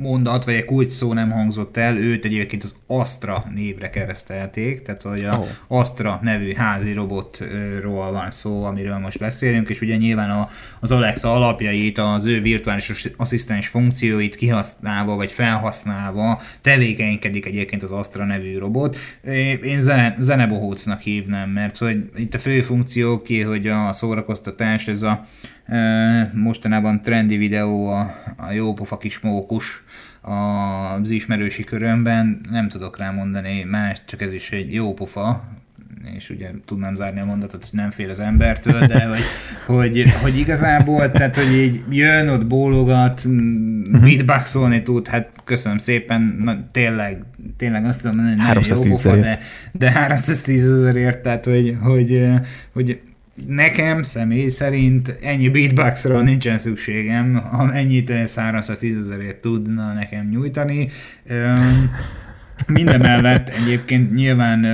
mondat, 0.00 0.44
vagy 0.44 0.54
egy 0.54 0.64
kulcs 0.64 0.92
szó 0.92 1.12
nem 1.12 1.30
hangzott 1.30 1.76
el, 1.76 1.96
őt 1.96 2.24
egyébként 2.24 2.64
az 2.64 2.74
Astra 2.86 3.44
névre 3.54 3.90
keresztelték, 3.90 4.82
tehát 4.82 5.02
hogy 5.02 5.24
a 5.24 5.38
oh. 5.38 5.78
Astra 5.78 6.18
nevű 6.22 6.54
házi 6.54 6.92
robotról 6.92 8.10
van 8.12 8.30
szó, 8.30 8.64
amiről 8.64 8.98
most 8.98 9.18
beszélünk, 9.18 9.68
és 9.68 9.80
ugye 9.80 9.96
nyilván 9.96 10.30
a, 10.30 10.48
az 10.80 10.90
Alexa 10.90 11.34
alapjait, 11.34 11.98
az 11.98 12.26
ő 12.26 12.40
virtuális 12.40 12.92
asszisztens 13.16 13.68
funkcióit 13.68 14.36
kihasználva, 14.36 15.16
vagy 15.16 15.32
felhasználva 15.32 16.40
tevékenykedik 16.60 17.46
egyébként 17.46 17.82
az 17.82 17.90
Astra 17.90 18.24
nevű 18.24 18.58
robot. 18.58 18.96
Én 19.62 19.80
zene, 19.80 20.14
zenebohócnak 20.18 21.00
hívnám, 21.00 21.50
mert 21.50 21.76
hogy 21.78 22.10
itt 22.16 22.34
a 22.34 22.38
fő 22.38 22.62
funkció 22.62 23.22
ki, 23.22 23.40
hogy 23.40 23.66
a 23.66 23.92
szórakoztatás, 23.92 24.88
ez 24.88 25.02
a 25.02 25.26
mostanában 26.32 27.02
trendi 27.02 27.36
videó 27.36 27.88
a, 27.88 28.14
a 28.36 28.52
jópofa 28.52 28.98
kis 28.98 29.18
mókus 29.18 29.82
az 30.20 31.10
ismerősi 31.10 31.64
körömben, 31.64 32.40
nem 32.50 32.68
tudok 32.68 32.98
rá 32.98 33.10
mondani 33.10 33.64
más, 33.70 33.98
csak 34.04 34.22
ez 34.22 34.32
is 34.32 34.50
egy 34.50 34.72
jó 34.72 34.94
pofa, 34.94 35.44
és 36.16 36.30
ugye 36.30 36.50
tudnám 36.64 36.94
zárni 36.94 37.20
a 37.20 37.24
mondatot, 37.24 37.60
hogy 37.60 37.78
nem 37.78 37.90
fél 37.90 38.10
az 38.10 38.18
embertől, 38.18 38.86
de 38.86 39.06
hogy, 39.12 39.22
hogy, 39.66 40.12
hogy 40.22 40.38
igazából, 40.38 41.10
tehát 41.10 41.36
hogy 41.36 41.52
így 41.52 41.82
jön, 41.90 42.28
ott 42.28 42.46
bólogat, 42.46 43.24
mhm. 43.24 44.04
beatboxolni 44.04 44.82
tud, 44.82 45.08
hát 45.08 45.28
köszönöm 45.44 45.78
szépen, 45.78 46.40
na, 46.44 46.58
tényleg, 46.70 47.22
tényleg 47.56 47.84
azt 47.84 48.00
tudom 48.00 48.16
mondani, 48.16 48.36
hogy 48.36 48.46
310 48.46 48.84
jó 48.84 48.90
pofa, 48.90 49.16
de, 49.16 49.38
de 49.72 49.90
310 49.90 50.64
ezerért, 50.64 51.22
tehát 51.22 51.44
hogy, 51.44 51.76
hogy, 51.80 52.28
hogy 52.72 53.00
Nekem 53.46 54.02
személy 54.02 54.48
szerint 54.48 55.18
ennyi 55.22 55.48
beatboxra 55.48 56.20
nincsen 56.20 56.58
szükségem, 56.58 57.34
ha 57.34 57.72
ennyit 57.72 58.10
310 58.10 58.96
ezerért 58.96 59.40
tudna 59.40 59.92
nekem 59.92 60.28
nyújtani. 60.28 60.88
Minden 62.66 63.00
mellett 63.00 63.48
egyébként 63.48 64.14
nyilván 64.14 64.66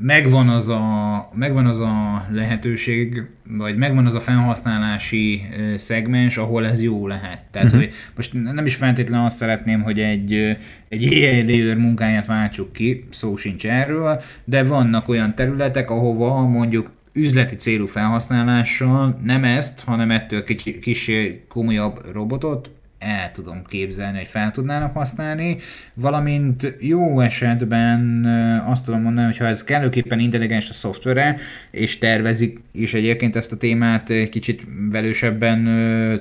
megvan 0.00 0.48
az, 0.48 0.68
a, 0.68 1.28
megvan 1.34 1.66
az 1.66 1.80
a 1.80 2.26
lehetőség, 2.30 3.22
vagy 3.56 3.76
megvan 3.76 4.06
az 4.06 4.14
a 4.14 4.20
felhasználási 4.20 5.42
szegmens, 5.76 6.36
ahol 6.36 6.66
ez 6.66 6.82
jó 6.82 7.06
lehet. 7.06 7.40
Tehát, 7.50 7.68
uh-huh. 7.68 7.82
hogy 7.82 7.92
most 8.16 8.32
nem 8.52 8.66
is 8.66 8.74
feltétlenül 8.74 9.24
azt 9.24 9.36
szeretném, 9.36 9.82
hogy 9.82 10.00
egy, 10.00 10.56
egy 10.88 11.04
AI 11.04 11.74
munkáját 11.74 12.26
váltsuk 12.26 12.72
ki, 12.72 13.04
szó 13.10 13.36
sincs 13.36 13.66
erről, 13.66 14.22
de 14.44 14.64
vannak 14.64 15.08
olyan 15.08 15.34
területek, 15.34 15.90
ahova 15.90 16.48
mondjuk 16.48 16.90
üzleti 17.18 17.56
célú 17.56 17.86
felhasználással 17.86 19.18
nem 19.24 19.44
ezt, 19.44 19.80
hanem 19.80 20.10
ettől 20.10 20.44
kicsi, 20.44 20.78
kis 20.78 21.10
komolyabb 21.48 22.12
robotot 22.12 22.70
el 22.98 23.30
tudom 23.32 23.62
képzelni, 23.64 24.16
hogy 24.18 24.26
fel 24.26 24.50
tudnának 24.50 24.94
használni, 24.94 25.56
valamint 25.94 26.76
jó 26.80 27.20
esetben 27.20 28.24
azt 28.66 28.84
tudom 28.84 29.02
mondani, 29.02 29.26
hogy 29.26 29.36
ha 29.36 29.44
ez 29.44 29.64
kellőképpen 29.64 30.18
intelligens 30.18 30.70
a 30.70 30.72
szoftvere, 30.72 31.36
és 31.70 31.98
tervezik 31.98 32.60
is 32.72 32.94
egyébként 32.94 33.36
ezt 33.36 33.52
a 33.52 33.56
témát 33.56 34.12
kicsit 34.30 34.66
velősebben 34.90 35.68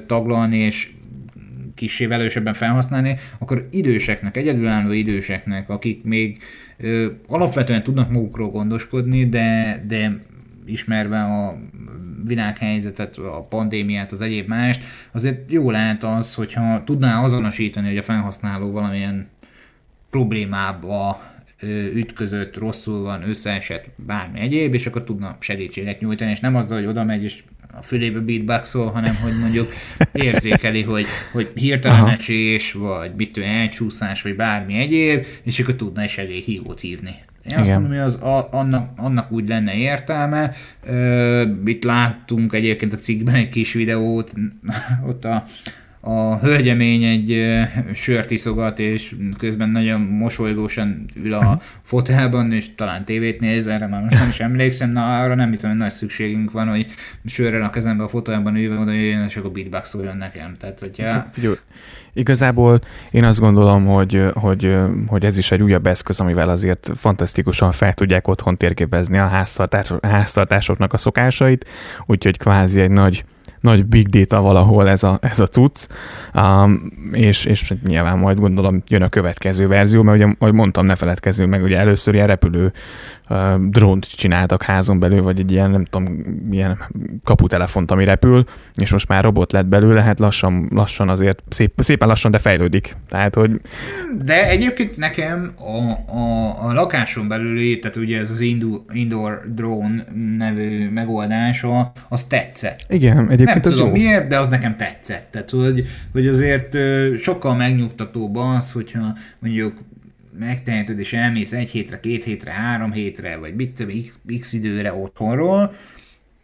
taglalni, 0.07 0.57
és 0.57 0.89
kicsi 1.75 2.05
velősebben 2.05 2.53
felhasználni, 2.53 3.15
akkor 3.37 3.67
időseknek, 3.71 4.37
egyedülálló 4.37 4.91
időseknek, 4.91 5.69
akik 5.69 6.03
még 6.03 6.37
ö, 6.77 7.07
alapvetően 7.27 7.83
tudnak 7.83 8.11
magukról 8.11 8.49
gondoskodni, 8.49 9.29
de, 9.29 9.83
de 9.87 10.19
ismerve 10.69 11.23
a 11.23 11.57
világhelyzetet, 12.25 13.17
a 13.17 13.41
pandémiát, 13.49 14.11
az 14.11 14.21
egyéb 14.21 14.47
mást, 14.47 14.83
azért 15.11 15.51
jó 15.51 15.71
lehet 15.71 16.03
az, 16.03 16.33
hogyha 16.33 16.83
tudná 16.83 17.23
azonosítani, 17.23 17.87
hogy 17.87 17.97
a 17.97 18.01
felhasználó 18.03 18.71
valamilyen 18.71 19.27
problémába 20.09 21.21
ütközött, 21.93 22.57
rosszul 22.57 23.01
van, 23.01 23.29
összeesett, 23.29 23.85
bármi 23.95 24.39
egyéb, 24.39 24.73
és 24.73 24.87
akkor 24.87 25.03
tudna 25.03 25.37
segítséget 25.39 25.99
nyújtani, 25.99 26.31
és 26.31 26.39
nem 26.39 26.55
azzal, 26.55 26.77
hogy 26.77 26.87
oda 26.87 27.03
megy, 27.03 27.23
és 27.23 27.43
a 27.77 27.81
fülébe 27.81 28.19
beatboxol, 28.19 28.91
hanem 28.91 29.15
hogy 29.15 29.39
mondjuk 29.39 29.73
érzékeli, 30.11 30.81
hogy, 30.81 31.05
hogy 31.31 31.51
hirtelen 31.55 32.07
esés, 32.07 32.71
vagy 32.71 33.11
mit 33.15 33.37
elcsúszás, 33.37 34.21
vagy 34.21 34.35
bármi 34.35 34.77
egyéb, 34.77 35.25
és 35.43 35.59
akkor 35.59 35.75
tudna 35.75 36.01
egy 36.01 36.09
segélyhívót 36.09 36.79
hívni. 36.79 37.15
Én 37.51 37.59
azt 37.59 37.69
mondom, 37.69 37.89
hogy 37.89 37.99
az, 37.99 38.15
a, 38.15 38.47
annak, 38.51 38.89
annak 38.95 39.31
úgy 39.31 39.47
lenne 39.47 39.73
értelme. 39.73 40.53
Itt 41.65 41.83
láttunk 41.83 42.53
egyébként 42.53 42.93
a 42.93 42.97
cikkben 42.97 43.35
egy 43.35 43.49
kis 43.49 43.73
videót, 43.73 44.33
ott 45.09 45.25
a, 45.25 45.43
a 45.99 46.39
hölgyemény 46.39 47.03
egy 47.03 47.45
sört 47.93 48.31
iszogat, 48.31 48.79
és 48.79 49.15
közben 49.37 49.69
nagyon 49.69 50.01
mosolygósan 50.01 51.05
ül 51.23 51.33
a 51.33 51.61
fotelban, 51.83 52.51
és 52.51 52.75
talán 52.75 53.05
tévét 53.05 53.39
néz, 53.39 53.67
erre 53.67 53.87
már 53.87 54.01
most 54.01 54.13
nem 54.13 54.29
is 54.29 54.39
emlékszem, 54.39 54.91
na 54.91 55.21
arra 55.21 55.35
nem 55.35 55.49
hiszem, 55.49 55.69
hogy 55.69 55.79
nagy 55.79 55.91
szükségünk 55.91 56.51
van, 56.51 56.67
hogy 56.67 56.85
sörrel 57.25 57.61
a 57.63 57.69
kezembe 57.69 58.03
a 58.03 58.07
fotelban 58.07 58.55
ülve 58.55 58.79
oda 58.79 58.91
jöjjön, 58.91 59.23
és 59.23 59.37
akkor 59.37 59.51
beatboxoljon 59.51 60.17
nekem. 60.17 60.55
Tehát, 60.59 60.79
hogyha... 60.79 61.11
Hát, 61.11 61.37
Igazából 62.17 62.79
én 63.11 63.23
azt 63.23 63.39
gondolom, 63.39 63.85
hogy, 63.85 64.23
hogy, 64.33 64.77
hogy 65.07 65.25
ez 65.25 65.37
is 65.37 65.51
egy 65.51 65.63
újabb 65.63 65.87
eszköz, 65.87 66.19
amivel 66.19 66.49
azért 66.49 66.91
fantasztikusan 66.95 67.71
fel 67.71 67.93
tudják 67.93 68.27
otthon 68.27 68.57
térképezni 68.57 69.17
a 69.17 69.27
háztartás, 69.27 69.91
háztartásoknak 70.01 70.93
a 70.93 70.97
szokásait, 70.97 71.65
úgyhogy 72.05 72.37
kvázi 72.37 72.81
egy 72.81 72.91
nagy 72.91 73.23
nagy 73.59 73.85
big 73.85 74.07
data 74.07 74.41
valahol 74.41 74.89
ez 74.89 75.03
a, 75.03 75.17
ez 75.21 75.39
a 75.39 75.47
cucc, 75.47 75.87
um, 76.33 76.91
és, 77.11 77.45
és 77.45 77.73
nyilván 77.87 78.17
majd 78.17 78.39
gondolom 78.39 78.83
jön 78.87 79.01
a 79.01 79.09
következő 79.09 79.67
verzió, 79.67 80.01
mert 80.01 80.17
ugye, 80.17 80.35
ahogy 80.39 80.53
mondtam, 80.53 80.85
ne 80.85 80.95
feledkezzünk 80.95 81.49
meg, 81.49 81.63
ugye 81.63 81.77
először 81.77 82.13
ilyen 82.13 82.27
repülő 82.27 82.71
drónt 83.69 84.15
csináltak 84.15 84.63
házon 84.63 84.99
belül, 84.99 85.21
vagy 85.21 85.39
egy 85.39 85.51
ilyen, 85.51 85.71
nem 85.71 85.85
tudom, 85.85 86.23
ilyen 86.51 86.77
kaputelefont, 87.23 87.91
ami 87.91 88.05
repül, 88.05 88.43
és 88.75 88.91
most 88.91 89.07
már 89.07 89.23
robot 89.23 89.51
lett 89.51 89.65
belőle, 89.65 90.01
hát 90.01 90.19
lassan, 90.19 90.69
lassan 90.73 91.09
azért, 91.09 91.43
szép, 91.49 91.73
szépen 91.77 92.07
lassan, 92.07 92.31
de 92.31 92.37
fejlődik. 92.37 92.95
Tehát, 93.07 93.35
hogy... 93.35 93.61
De 94.23 94.49
egyébként 94.49 94.97
nekem 94.97 95.51
a, 95.55 96.15
a, 96.17 96.55
a 96.67 96.73
lakáson 96.73 97.27
belüli, 97.27 97.79
tehát 97.79 97.97
ugye 97.97 98.19
ez 98.19 98.29
az 98.29 98.39
indoor 98.91 99.41
drone 99.53 100.05
nevű 100.37 100.89
megoldása, 100.89 101.91
az 102.09 102.23
tetszett. 102.23 102.85
Igen, 102.89 103.29
egyébként 103.29 103.47
nem 103.47 103.61
az 103.63 103.71
tudom 103.71 103.87
jó. 103.87 103.93
miért, 103.93 104.27
de 104.27 104.39
az 104.39 104.47
nekem 104.47 104.77
tetszett. 104.77 105.27
Tehát, 105.31 105.49
hogy, 105.49 105.85
hogy 106.11 106.27
azért 106.27 106.77
sokkal 107.19 107.55
megnyugtatóbb 107.55 108.35
az, 108.35 108.71
hogyha 108.71 109.13
mondjuk 109.39 109.73
megteheted 110.39 110.99
és 110.99 111.13
elmész 111.13 111.53
egy 111.53 111.69
hétre, 111.69 111.99
két 111.99 112.23
hétre, 112.23 112.51
három 112.51 112.91
hétre, 112.91 113.37
vagy 113.37 113.55
mit 113.55 113.71
tudom, 113.71 113.95
x 114.39 114.53
időre 114.53 114.93
otthonról, 114.93 115.73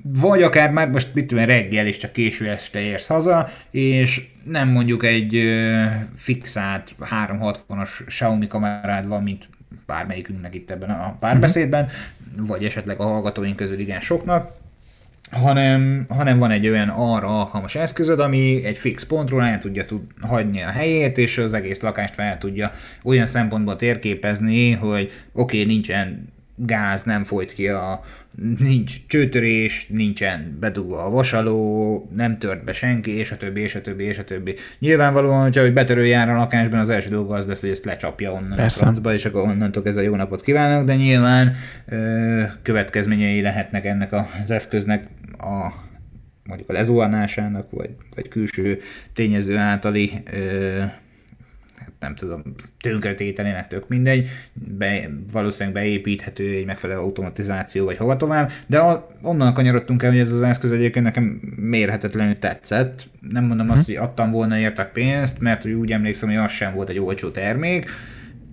vagy 0.03 0.43
akár 0.43 0.71
már 0.71 0.89
most 0.89 1.13
mit 1.13 1.27
tudom, 1.27 1.45
reggel 1.45 1.87
és 1.87 1.97
csak 1.97 2.11
késő 2.11 2.49
este 2.49 2.79
érsz 2.79 3.07
haza, 3.07 3.49
és 3.71 4.27
nem 4.43 4.69
mondjuk 4.69 5.03
egy 5.05 5.43
fixált 6.15 6.95
360-as 6.99 7.89
Xiaomi 8.05 8.47
kamerád 8.47 9.07
van, 9.07 9.23
mint 9.23 9.49
bármelyikünknek 9.85 10.55
itt 10.55 10.71
ebben 10.71 10.89
a 10.89 11.17
párbeszédben, 11.19 11.87
vagy 12.37 12.65
esetleg 12.65 12.99
a 12.99 13.03
hallgatóink 13.03 13.55
közül 13.55 13.79
igen 13.79 13.99
soknak, 13.99 14.62
hanem, 15.31 16.05
hanem 16.09 16.39
van 16.39 16.51
egy 16.51 16.67
olyan 16.67 16.89
arra 16.89 17.39
alkalmas 17.39 17.75
eszközöd, 17.75 18.19
ami 18.19 18.65
egy 18.65 18.77
fix 18.77 19.03
pontról 19.05 19.43
el 19.43 19.57
tudja 19.57 19.85
tud, 19.85 20.01
hagyni 20.21 20.63
a 20.63 20.69
helyét, 20.69 21.17
és 21.17 21.37
az 21.37 21.53
egész 21.53 21.81
lakást 21.81 22.13
fel 22.13 22.37
tudja 22.37 22.71
olyan 23.03 23.25
szempontból 23.25 23.75
térképezni, 23.75 24.71
hogy 24.71 25.11
oké, 25.31 25.61
okay, 25.61 25.73
nincsen 25.73 26.33
gáz, 26.55 27.03
nem 27.03 27.23
folyt 27.23 27.53
ki 27.53 27.67
a, 27.67 28.03
nincs 28.57 29.07
csőtörés, 29.07 29.87
nincsen 29.89 30.57
bedugva 30.59 31.03
a 31.05 31.09
vasaló, 31.09 32.09
nem 32.15 32.37
tört 32.37 32.63
be 32.63 32.73
senki, 32.73 33.17
és 33.17 33.31
a 33.31 33.37
többi, 33.37 33.61
és 33.61 33.75
a 33.75 33.81
többi, 33.81 34.03
és 34.03 34.17
a 34.17 34.23
többi. 34.23 34.55
Nyilvánvalóan, 34.79 35.41
hogyha 35.41 35.61
hogy 35.61 35.73
betörő 35.73 36.05
jár 36.05 36.29
a 36.29 36.35
lakásban, 36.35 36.79
az 36.79 36.89
első 36.89 37.09
dolga 37.09 37.35
az 37.35 37.45
lesz, 37.45 37.61
hogy 37.61 37.69
ezt 37.69 37.85
lecsapja 37.85 38.31
onnan 38.31 38.55
Persze. 38.55 38.79
a 38.79 38.83
francba, 38.83 39.13
és 39.13 39.25
akkor 39.25 39.41
onnantól 39.41 39.83
ez 39.85 39.95
a 39.95 40.01
jó 40.01 40.15
napot 40.15 40.41
kívánok, 40.41 40.85
de 40.85 40.95
nyilván 40.95 41.53
ö, 41.85 42.43
következményei 42.61 43.41
lehetnek 43.41 43.85
ennek 43.85 44.13
az 44.13 44.51
eszköznek 44.51 45.07
a 45.37 45.71
mondjuk 46.43 46.69
a 46.69 46.73
lezuhanásának, 46.73 47.71
vagy, 47.71 47.89
vagy 48.15 48.27
külső 48.27 48.79
tényező 49.13 49.57
általi 49.57 50.11
ö, 50.33 50.83
nem 52.03 52.15
tudom, 52.15 52.41
tönkretételének 52.81 53.67
tök 53.67 53.87
mindegy, 53.87 54.27
be, 54.53 55.09
valószínűleg 55.31 55.73
beépíthető 55.73 56.55
egy 56.55 56.65
megfelelő 56.65 56.99
automatizáció, 56.99 57.85
vagy 57.85 57.97
hova 57.97 58.17
tovább, 58.17 58.51
de 58.67 58.77
a, 58.77 59.07
onnan 59.21 59.53
kanyarodtunk 59.53 60.03
el, 60.03 60.09
hogy 60.09 60.19
ez 60.19 60.31
az 60.31 60.41
eszköz 60.41 60.71
egyébként 60.71 61.05
nekem 61.05 61.23
mérhetetlenül 61.55 62.39
tetszett. 62.39 63.09
Nem 63.29 63.43
mondom 63.43 63.69
azt, 63.69 63.87
mhm. 63.87 63.97
hogy 63.97 64.07
adtam 64.07 64.31
volna 64.31 64.57
értek 64.57 64.91
pénzt, 64.91 65.39
mert 65.39 65.65
úgy 65.65 65.91
emlékszem, 65.91 66.29
hogy 66.29 66.37
az 66.37 66.51
sem 66.51 66.73
volt 66.73 66.89
egy 66.89 66.99
olcsó 66.99 67.29
termék, 67.29 67.89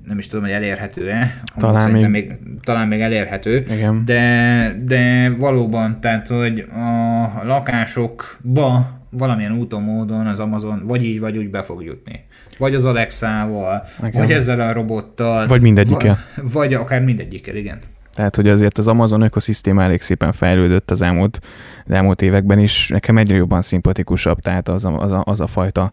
nem 0.07 0.19
is 0.19 0.27
tudom, 0.27 0.45
hogy 0.45 0.53
elérhető-e. 0.53 1.43
Talán 1.57 1.91
még... 1.91 2.07
még... 2.07 2.39
Talán 2.63 2.89
még 2.89 3.01
elérhető. 3.01 3.65
Igen. 3.71 4.03
De, 4.05 4.75
de 4.85 5.31
valóban, 5.39 6.01
tehát, 6.01 6.27
hogy 6.27 6.59
a 6.61 7.45
lakásokba 7.45 9.00
valamilyen 9.11 9.53
úton, 9.53 9.83
módon 9.83 10.27
az 10.27 10.41
Amazon 10.41 10.83
vagy 10.85 11.05
így, 11.05 11.21
vagy 11.21 11.37
úgy 11.37 11.51
be 11.51 11.63
fog 11.63 11.83
jutni. 11.85 12.25
Vagy 12.59 12.75
az 12.75 12.85
Alexával, 12.85 13.83
igen. 13.99 14.21
vagy 14.21 14.33
ezzel 14.33 14.61
a 14.61 14.73
robottal. 14.73 15.47
Vagy 15.47 15.61
mindegyikkel. 15.61 16.19
Vagy, 16.37 16.53
vagy 16.53 16.75
akár 16.75 17.03
mindegyikkel, 17.03 17.57
igen. 17.57 17.79
Tehát, 18.13 18.37
hogy 18.37 18.49
azért 18.49 18.79
az 18.79 18.89
Amazon 18.89 19.21
ökoszisztéma 19.21 19.83
elég 19.83 20.01
szépen 20.01 20.33
fejlődött 20.33 20.91
az 20.91 21.03
elmúlt, 21.03 21.41
az 21.85 21.91
elmúlt 21.91 22.23
években 22.23 22.59
is. 22.59 22.89
Nekem 22.89 23.19
egyre 23.19 23.37
jobban 23.37 23.63
szimpatikusabb, 23.63 24.41
tehát 24.41 24.69
az 24.69 24.85
a, 24.85 25.01
az 25.01 25.13
a, 25.13 25.23
az 25.25 25.41
a 25.41 25.47
fajta 25.47 25.93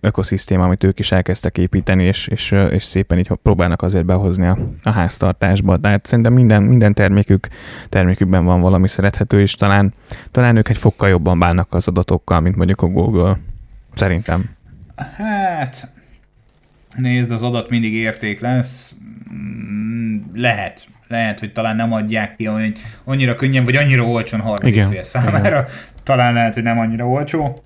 ökoszisztéma, 0.00 0.64
amit 0.64 0.84
ők 0.84 0.98
is 0.98 1.12
elkezdtek 1.12 1.58
építeni, 1.58 2.04
és, 2.04 2.26
és, 2.26 2.54
és 2.70 2.84
szépen 2.84 3.18
így 3.18 3.30
próbálnak 3.42 3.82
azért 3.82 4.04
behozni 4.04 4.46
a, 4.46 4.58
a 4.82 4.90
háztartásba. 4.90 5.76
Tehát 5.76 6.06
szerintem 6.06 6.32
minden, 6.32 6.62
minden 6.62 6.94
termékük, 6.94 7.48
termékükben 7.88 8.44
van 8.44 8.60
valami 8.60 8.88
szerethető, 8.88 9.40
és 9.40 9.54
talán, 9.54 9.92
talán 10.30 10.56
ők 10.56 10.68
egy 10.68 10.78
fokkal 10.78 11.08
jobban 11.08 11.38
bánnak 11.38 11.74
az 11.74 11.88
adatokkal, 11.88 12.40
mint 12.40 12.56
mondjuk 12.56 12.82
a 12.82 12.86
Google. 12.86 13.38
Szerintem. 13.94 14.50
Hát, 15.16 15.88
nézd, 16.96 17.30
az 17.30 17.42
adat 17.42 17.70
mindig 17.70 17.92
érték 17.92 18.40
lesz. 18.40 18.94
Mm, 19.34 20.18
lehet. 20.34 20.86
Lehet, 21.08 21.40
hogy 21.40 21.52
talán 21.52 21.76
nem 21.76 21.92
adják 21.92 22.36
ki 22.36 22.44
hogy 22.44 22.80
annyira 23.04 23.34
könnyen, 23.34 23.64
vagy 23.64 23.76
annyira 23.76 24.02
olcsón 24.02 24.40
harmadik 24.40 24.84
fél 24.84 25.02
számára. 25.02 25.48
Igen. 25.48 25.64
Talán 26.02 26.32
lehet, 26.32 26.54
hogy 26.54 26.62
nem 26.62 26.78
annyira 26.78 27.08
olcsó. 27.08 27.62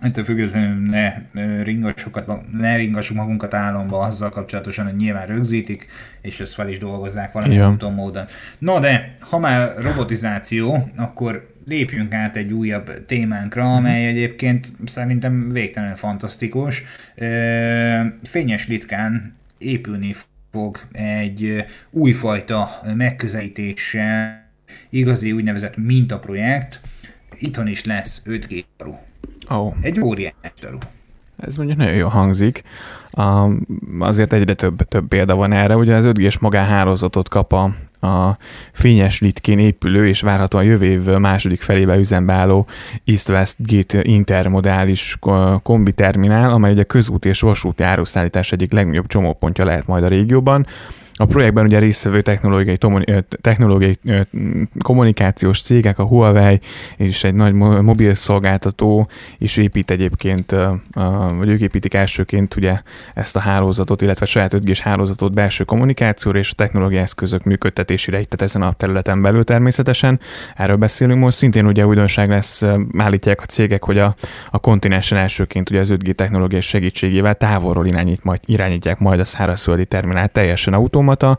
Ettől 0.00 0.24
függetlenül 0.24 0.90
ne 0.90 1.14
ringassuk, 1.62 2.22
ne 2.58 2.76
ringassuk 2.76 3.16
magunkat 3.16 3.54
álomba 3.54 3.98
azzal 3.98 4.28
kapcsolatosan, 4.28 4.84
hogy 4.84 4.96
nyilván 4.96 5.26
rögzítik, 5.26 5.86
és 6.20 6.40
ezt 6.40 6.54
fel 6.54 6.68
is 6.68 6.78
dolgozzák 6.78 7.32
valami 7.32 7.60
úton 7.60 7.92
módon. 7.92 8.24
No 8.58 8.78
de, 8.78 9.16
ha 9.18 9.38
már 9.38 9.74
robotizáció, 9.80 10.90
akkor 10.96 11.52
lépjünk 11.66 12.14
át 12.14 12.36
egy 12.36 12.52
újabb 12.52 13.06
témánkra, 13.06 13.64
mhm. 13.64 13.72
amely 13.72 14.06
egyébként 14.06 14.72
szerintem 14.86 15.50
végtelenül 15.52 15.96
fantasztikus. 15.96 16.82
Fényes 18.22 18.68
litkán 18.68 19.36
épülni 19.58 20.14
fog 20.52 20.80
egy 20.92 21.64
újfajta 21.90 22.80
megközelítéssel, 22.94 24.50
igazi 24.90 25.32
úgynevezett 25.32 25.76
mintaprojekt, 25.76 26.80
itthon 27.38 27.66
is 27.66 27.84
lesz 27.84 28.22
5G 28.26 28.64
Oh. 29.48 29.74
Egy 29.80 30.00
óriás 30.00 30.34
daru. 30.60 30.78
Ez 31.36 31.56
mondjuk 31.56 31.78
nagyon 31.78 31.94
jó 31.94 32.08
hangzik. 32.08 32.62
Azért 33.98 34.32
egyre 34.32 34.54
több, 34.54 34.82
több 34.82 35.08
példa 35.08 35.34
van 35.34 35.52
erre. 35.52 35.76
Ugye 35.76 35.94
az 35.94 36.06
5G-s 36.08 36.38
magánhálózatot 36.38 37.28
kap 37.28 37.52
a, 37.52 37.62
a 38.06 38.36
fényes 38.72 39.20
litkén 39.20 39.58
épülő 39.58 40.08
és 40.08 40.20
várhatóan 40.20 40.64
jövő 40.64 40.86
év 40.86 41.04
második 41.04 41.62
felébe 41.62 41.96
üzembe 41.96 42.32
álló 42.32 42.66
East-West 43.04 43.56
Gate 43.58 44.00
intermodális 44.02 45.18
kombiterminál, 45.62 46.50
amely 46.50 46.72
ugye 46.72 46.82
közút 46.82 47.24
és 47.24 47.40
vasúti 47.40 47.82
áruszállítás 47.82 48.52
egyik 48.52 48.72
legnagyobb 48.72 49.06
csomópontja 49.06 49.64
lehet 49.64 49.86
majd 49.86 50.04
a 50.04 50.08
régióban. 50.08 50.66
A 51.14 51.24
projektben 51.24 51.64
ugye 51.64 51.78
résztvevő 51.78 52.22
technológiai, 52.22 52.78
technológiai 53.40 53.98
kommunikációs 54.82 55.62
cégek, 55.62 55.98
a 55.98 56.04
Huawei 56.04 56.60
és 56.96 57.24
egy 57.24 57.34
nagy 57.34 57.52
mobil 57.54 58.14
szolgáltató 58.14 59.08
is 59.38 59.56
épít 59.56 59.90
egyébként, 59.90 60.56
vagy 61.38 61.48
ők 61.48 61.60
építik 61.60 61.94
elsőként 61.94 62.56
ugye 62.56 62.80
ezt 63.14 63.36
a 63.36 63.40
hálózatot, 63.40 64.02
illetve 64.02 64.26
saját 64.26 64.52
5 64.52 64.78
hálózatot 64.78 65.34
belső 65.34 65.64
kommunikációra 65.64 66.38
és 66.38 66.50
a 66.50 66.54
technológiai 66.54 67.02
eszközök 67.02 67.44
működtetésére, 67.44 68.16
tehát 68.16 68.42
ezen 68.42 68.62
a 68.62 68.72
területen 68.72 69.22
belül 69.22 69.44
természetesen. 69.44 70.20
Erről 70.56 70.76
beszélünk 70.76 71.20
most. 71.20 71.36
Szintén 71.36 71.66
ugye 71.66 71.86
újdonság 71.86 72.28
lesz, 72.28 72.62
állítják 72.98 73.40
a 73.40 73.44
cégek, 73.44 73.84
hogy 73.84 73.98
a, 73.98 74.14
a 74.50 74.58
kontinensen 74.58 75.18
elsőként 75.18 75.70
ugye 75.70 75.80
az 75.80 75.92
5G 75.92 76.12
technológia 76.12 76.60
segítségével 76.60 77.34
távolról 77.34 77.86
irányít 77.86 78.24
majd, 78.24 78.40
irányítják 78.44 78.98
majd 78.98 79.20
a 79.20 79.24
szárazföldi 79.24 79.86
terminál 79.86 80.28
teljesen 80.28 80.74
automata, 81.02 81.38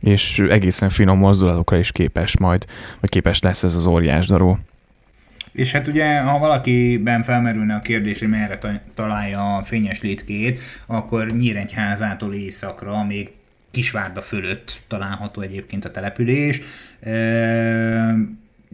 és 0.00 0.38
egészen 0.38 0.88
finom 0.88 1.18
mozdulatokra 1.18 1.78
is 1.78 1.92
képes 1.92 2.36
majd, 2.38 2.64
vagy 3.00 3.10
képes 3.10 3.40
lesz 3.40 3.62
ez 3.62 3.74
az 3.74 3.86
óriás 3.86 4.26
daró. 4.26 4.58
És 5.52 5.72
hát 5.72 5.86
ugye, 5.86 6.20
ha 6.20 6.38
valakiben 6.38 7.22
felmerülne 7.22 7.74
a 7.74 7.78
kérdés, 7.78 8.18
hogy 8.18 8.28
merre 8.28 8.58
találja 8.94 9.56
a 9.56 9.62
fényes 9.62 10.00
létkét, 10.00 10.60
akkor 10.86 11.26
Nyíregyházától 11.26 12.34
északra, 12.34 13.04
még 13.04 13.30
Kisvárda 13.70 14.20
fölött 14.20 14.80
található 14.88 15.40
egyébként 15.40 15.84
a 15.84 15.90
település 15.90 16.60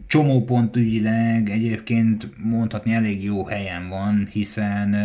csomópontügyileg 0.06 1.50
egyébként 1.50 2.28
mondhatni 2.36 2.92
elég 2.92 3.24
jó 3.24 3.46
helyen 3.46 3.88
van, 3.88 4.28
hiszen, 4.30 4.96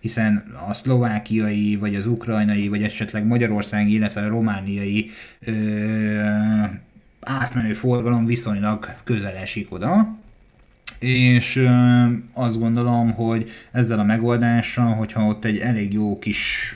hiszen 0.00 0.44
a 0.68 0.74
szlovákiai, 0.74 1.76
vagy 1.76 1.94
az 1.94 2.06
ukrajnai, 2.06 2.68
vagy 2.68 2.82
esetleg 2.82 3.26
magyarországi, 3.26 3.92
illetve 3.92 4.20
a 4.20 4.28
romániai 4.28 5.10
ö, 5.40 5.52
átmenő 7.20 7.72
forgalom 7.72 8.26
viszonylag 8.26 8.94
közel 9.04 9.34
esik 9.34 9.72
oda, 9.72 10.16
és 10.98 11.56
ö, 11.56 11.68
azt 12.32 12.58
gondolom, 12.58 13.12
hogy 13.12 13.50
ezzel 13.70 13.98
a 13.98 14.04
megoldással, 14.04 14.94
hogyha 14.94 15.26
ott 15.26 15.44
egy 15.44 15.58
elég 15.58 15.92
jó 15.92 16.18
kis 16.18 16.74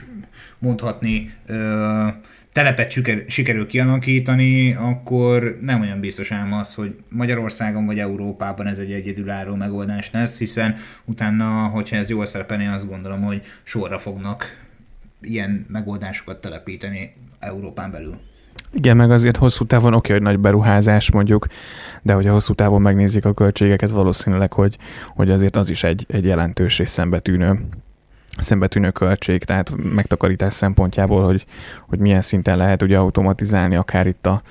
mondhatni 0.59 1.33
ö, 1.45 2.07
telepet 2.53 2.91
siker, 2.91 3.23
sikerül 3.27 3.65
kialakítani, 3.65 4.73
akkor 4.73 5.57
nem 5.61 5.81
olyan 5.81 5.99
biztos 5.99 6.31
ám 6.31 6.53
az, 6.53 6.73
hogy 6.73 6.95
Magyarországon 7.09 7.85
vagy 7.85 7.99
Európában 7.99 8.67
ez 8.67 8.77
egy 8.77 8.91
egyedülálló 8.91 9.55
megoldás 9.55 10.11
lesz, 10.11 10.37
hiszen 10.37 10.75
utána, 11.05 11.67
hogyha 11.67 11.95
ez 11.95 12.09
jól 12.09 12.25
szerepelni, 12.25 12.67
azt 12.67 12.89
gondolom, 12.89 13.21
hogy 13.21 13.41
sorra 13.63 13.99
fognak 13.99 14.45
ilyen 15.21 15.65
megoldásokat 15.69 16.41
telepíteni 16.41 17.13
Európán 17.39 17.91
belül. 17.91 18.19
Igen, 18.71 18.97
meg 18.97 19.11
azért 19.11 19.37
hosszú 19.37 19.65
távon 19.65 19.93
oké, 19.93 20.13
hogy 20.13 20.21
nagy 20.21 20.39
beruházás 20.39 21.11
mondjuk, 21.11 21.47
de 22.01 22.13
hogyha 22.13 22.31
hosszú 22.31 22.53
távon 22.53 22.81
megnézik 22.81 23.25
a 23.25 23.33
költségeket, 23.33 23.89
valószínűleg, 23.89 24.53
hogy, 24.53 24.77
hogy 25.07 25.31
azért 25.31 25.55
az 25.55 25.69
is 25.69 25.83
egy, 25.83 26.05
egy 26.07 26.25
jelentős 26.25 26.79
és 26.79 26.89
szembetűnő 26.89 27.59
szembetűnő 28.37 28.91
költség, 28.91 29.43
tehát 29.43 29.71
megtakarítás 29.93 30.53
szempontjából, 30.53 31.25
hogy, 31.25 31.45
hogy 31.87 31.99
milyen 31.99 32.21
szinten 32.21 32.57
lehet 32.57 32.81
ugye 32.81 32.97
automatizálni 32.97 33.75
akár 33.75 34.07
itt 34.07 34.25
a, 34.25 34.41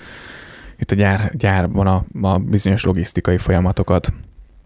itt 0.79 0.90
a 0.90 0.95
gyár, 0.95 1.33
gyárban 1.37 1.87
a, 1.87 2.29
a 2.29 2.38
bizonyos 2.38 2.85
logisztikai 2.85 3.38
folyamatokat. 3.38 4.12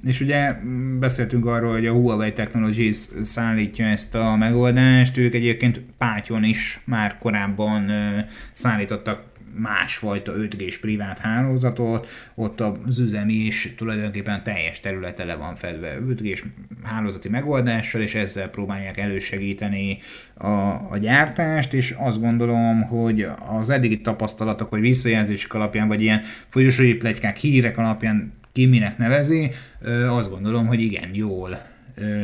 És 0.04 0.20
ugye 0.20 0.56
beszéltünk 0.98 1.46
arról, 1.46 1.72
hogy 1.72 1.86
a 1.86 1.92
Huawei 1.92 2.32
Technologies 2.32 3.08
szállítja 3.24 3.86
ezt 3.86 4.14
a 4.14 4.36
megoldást, 4.36 5.16
ők 5.16 5.34
egyébként 5.34 5.80
Pátyon 5.98 6.44
is 6.44 6.80
már 6.84 7.18
korábban 7.18 7.90
szállítottak 8.52 9.22
másfajta 9.54 10.32
5G-s 10.36 10.78
privát 10.78 11.18
hálózatot, 11.18 12.08
ott 12.34 12.60
az 12.60 12.98
üzemi 12.98 13.32
is 13.32 13.74
tulajdonképpen 13.76 14.42
teljes 14.42 14.80
területe 14.80 15.24
le 15.24 15.34
van 15.34 15.54
fedve 15.54 15.98
5G-s 16.08 16.44
hálózati 16.82 17.28
megoldással, 17.28 18.00
és 18.00 18.14
ezzel 18.14 18.48
próbálják 18.48 18.98
elősegíteni 18.98 19.98
a, 20.34 20.46
a 20.90 20.98
gyártást, 21.00 21.72
és 21.72 21.94
azt 21.98 22.20
gondolom, 22.20 22.82
hogy 22.82 23.26
az 23.48 23.70
eddigi 23.70 24.00
tapasztalatok, 24.00 24.70
vagy 24.70 24.80
visszajelzések 24.80 25.54
alapján, 25.54 25.88
vagy 25.88 26.02
ilyen 26.02 26.22
folyosói 26.48 26.94
plegykák, 26.94 27.36
hírek 27.36 27.78
alapján 27.78 28.32
ki 28.52 28.66
minek 28.66 28.98
nevezi, 28.98 29.50
azt 30.08 30.30
gondolom, 30.30 30.66
hogy 30.66 30.80
igen, 30.80 31.10
jól 31.12 31.58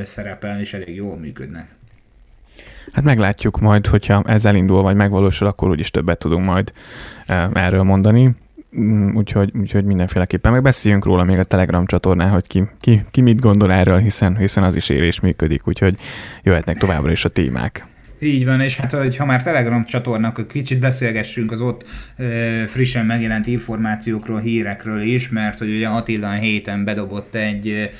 szerepel, 0.04 0.60
és 0.60 0.74
elég 0.74 0.94
jól 0.94 1.16
működnek. 1.16 1.68
Hát 2.92 3.04
meglátjuk 3.04 3.60
majd, 3.60 3.86
hogyha 3.86 4.22
ez 4.26 4.44
elindul, 4.44 4.82
vagy 4.82 4.96
megvalósul, 4.96 5.46
akkor 5.46 5.68
úgyis 5.68 5.90
többet 5.90 6.18
tudunk 6.18 6.46
majd 6.46 6.72
e, 7.26 7.48
erről 7.52 7.82
mondani. 7.82 8.34
Mm, 8.78 9.16
úgyhogy, 9.16 9.52
úgyhogy 9.60 9.84
mindenféleképpen 9.84 10.52
megbeszéljünk 10.52 11.04
róla 11.04 11.24
még 11.24 11.38
a 11.38 11.44
Telegram 11.44 11.86
csatornán, 11.86 12.30
hogy 12.30 12.46
ki, 12.46 12.64
ki, 12.80 13.04
ki 13.10 13.20
mit 13.20 13.40
gondol 13.40 13.72
erről, 13.72 13.98
hiszen, 13.98 14.36
hiszen 14.36 14.62
az 14.62 14.74
is 14.74 14.88
ér 14.88 15.02
és 15.02 15.20
működik, 15.20 15.68
úgyhogy 15.68 15.96
jöhetnek 16.42 16.78
továbbra 16.78 17.10
is 17.10 17.24
a 17.24 17.28
témák. 17.28 17.86
Így 18.22 18.44
van, 18.44 18.60
és 18.60 18.76
hát 18.76 19.16
ha 19.16 19.24
már 19.24 19.42
Telegram 19.42 19.84
csatornak, 19.84 20.38
akkor 20.38 20.52
kicsit 20.52 20.78
beszélgessünk 20.78 21.52
az 21.52 21.60
ott 21.60 21.84
frissen 22.66 23.06
megjelent 23.06 23.46
információkról, 23.46 24.40
hírekről 24.40 25.00
is, 25.00 25.28
mert 25.28 25.58
hogy 25.58 25.70
ugye 25.70 25.88
Attila 25.88 26.30
héten 26.30 26.84
bedobott 26.84 27.34
egy 27.34 27.90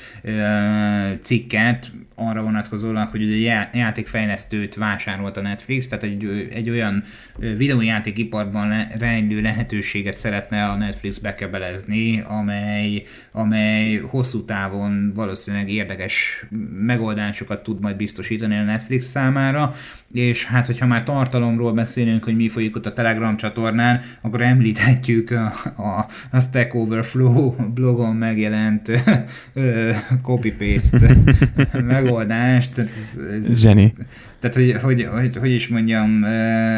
cikket, 1.21 1.91
arra 2.15 2.43
vonatkozólag, 2.43 3.07
hogy 3.07 3.23
ugye 3.23 3.69
játékfejlesztőt 3.73 4.75
vásárolt 4.75 5.37
a 5.37 5.41
Netflix, 5.41 5.87
tehát 5.87 6.03
egy, 6.03 6.49
egy 6.53 6.69
olyan 6.69 7.03
videójátékiparban 7.37 8.67
le, 8.67 8.91
rejlő 8.99 9.41
lehetőséget 9.41 10.17
szeretne 10.17 10.65
a 10.65 10.75
Netflix 10.75 11.17
bekebelezni, 11.17 12.23
amely, 12.27 13.03
amely 13.31 13.95
hosszú 13.95 14.45
távon 14.45 15.11
valószínűleg 15.15 15.69
érdekes 15.69 16.45
megoldásokat 16.79 17.63
tud 17.63 17.81
majd 17.81 17.95
biztosítani 17.95 18.57
a 18.57 18.63
Netflix 18.63 19.05
számára, 19.05 19.75
és 20.13 20.45
hát 20.45 20.65
hogyha 20.65 20.85
már 20.85 21.03
tartalomról 21.03 21.73
beszélünk, 21.73 22.23
hogy 22.23 22.35
mi 22.35 22.49
folyik 22.49 22.75
ott 22.75 22.85
a 22.85 22.93
Telegram 22.93 23.37
csatornán, 23.37 24.01
akkor 24.21 24.41
említhetjük 24.41 25.31
a, 25.31 25.53
a, 25.81 26.07
a 26.31 26.39
Stack 26.39 26.73
Overflow 26.73 27.55
blogon 27.73 28.15
megjelent 28.15 28.91
copy-paste 30.21 31.15
megoldást. 31.83 32.77
Ez, 32.77 33.19
ez, 33.31 33.59
Zseni. 33.59 33.93
Tehát, 34.39 34.55
hogy, 34.55 34.73
hogy, 34.81 35.03
hogy, 35.03 35.35
hogy 35.37 35.51
is 35.51 35.67
mondjam, 35.67 36.23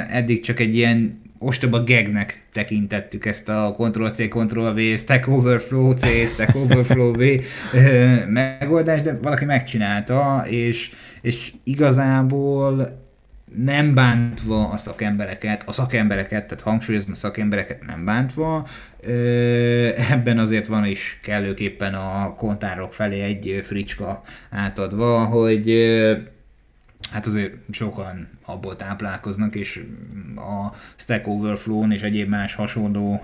eddig 0.10 0.41
csak 0.41 0.60
egy 0.60 0.76
ilyen 0.76 1.24
ostoba 1.39 1.84
gegnek 1.84 2.43
tekintettük 2.54 3.26
ezt 3.26 3.50
a 3.50 3.76
Ctrl-C, 3.78 4.28
Ctrl-V, 4.28 4.98
Stack 4.98 5.28
Overflow 5.28 5.91
C, 5.91 6.28
Stack 6.28 6.56
Overflow 6.56 7.13
V 7.13 7.24
megoldást, 8.28 9.04
de 9.04 9.17
valaki 9.21 9.45
megcsinálta, 9.45 10.45
és, 10.50 10.91
és 11.21 11.54
igazából 11.63 13.04
nem 13.58 13.94
bántva 13.94 14.70
a 14.70 14.78
szakembereket, 14.78 15.63
a 15.65 15.72
szakembereket, 15.72 16.48
tehát 16.48 16.63
hangsúlyozom 16.63 17.12
a 17.12 17.15
szakembereket 17.15 17.86
nem 17.86 18.06
bántva, 18.06 18.68
ebben 20.12 20.38
azért 20.38 20.68
van 20.68 20.86
is 20.86 21.20
kellőképpen 21.22 21.94
a 21.94 22.34
kontárok 22.34 22.94
felé 22.94 23.22
egy 23.22 23.60
fricska 23.63 24.22
átadva, 24.50 25.26
hogy 25.26 25.68
hát 27.12 27.26
azért 27.26 27.54
sokan 27.72 28.28
abból 28.46 28.76
táplálkoznak, 28.76 29.56
és 29.56 29.84
a 30.36 30.76
Stack 30.96 31.28
Overflow-n 31.28 31.91
és 31.91 32.02
egyéb 32.02 32.30
más 32.30 32.56
hasonló 32.56 33.24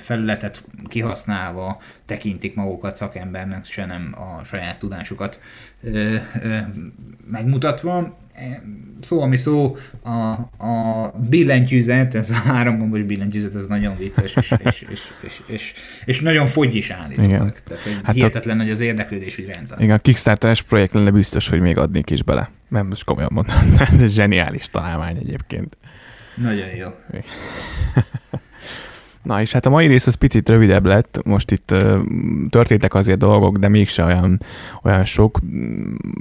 felületet 0.00 0.64
kihasználva 0.88 1.80
tekintik 2.06 2.54
magukat 2.54 2.96
szakembernek, 2.96 3.64
se 3.64 3.86
nem 3.86 4.14
a 4.16 4.44
saját 4.44 4.78
tudásukat 4.78 5.40
megmutatva 7.30 8.16
szó, 9.00 9.20
ami 9.22 9.36
szó, 9.36 9.76
a, 10.02 10.10
a 10.66 11.12
billentyűzet, 11.28 12.14
ez 12.14 12.30
a 12.30 12.34
háromgombos 12.34 13.02
billentyűzet, 13.02 13.54
ez 13.54 13.66
nagyon 13.66 13.96
vicces, 13.96 14.36
és, 14.36 14.54
és, 14.64 14.86
és, 14.90 15.00
és, 15.22 15.42
és, 15.46 15.74
és 16.04 16.20
nagyon 16.20 16.46
fogy 16.46 16.74
is 16.74 16.90
állítólag. 16.90 17.58
Tehát, 17.64 17.82
hogy 17.82 17.98
hát 18.02 18.14
hihetetlen 18.14 18.58
a, 18.58 18.62
nagy 18.62 18.70
az 18.70 18.80
érdeklődés, 18.80 19.36
hogy 19.36 19.44
rendben. 19.44 19.80
Igen, 19.80 19.96
a 19.96 19.98
Kickstarter-es 19.98 20.62
projekt 20.62 20.92
lenne 20.92 21.10
biztos, 21.10 21.48
hogy 21.48 21.60
még 21.60 21.78
adnék 21.78 22.10
is 22.10 22.22
bele. 22.22 22.50
Nem, 22.68 22.86
most 22.86 23.04
komolyan 23.04 23.30
mondom, 23.32 23.56
ez 24.00 24.12
zseniális 24.12 24.68
találmány 24.68 25.16
egyébként. 25.16 25.76
Nagyon 26.34 26.68
jó. 26.68 26.88
Na 29.24 29.40
és 29.40 29.52
hát 29.52 29.66
a 29.66 29.70
mai 29.70 29.86
rész 29.86 30.06
az 30.06 30.14
picit 30.14 30.48
rövidebb 30.48 30.86
lett, 30.86 31.20
most 31.24 31.50
itt 31.50 31.70
uh, 31.72 31.98
történtek 32.48 32.94
azért 32.94 33.18
dolgok, 33.18 33.56
de 33.56 33.68
mégse 33.68 34.04
olyan, 34.04 34.40
olyan 34.82 35.04
sok 35.04 35.38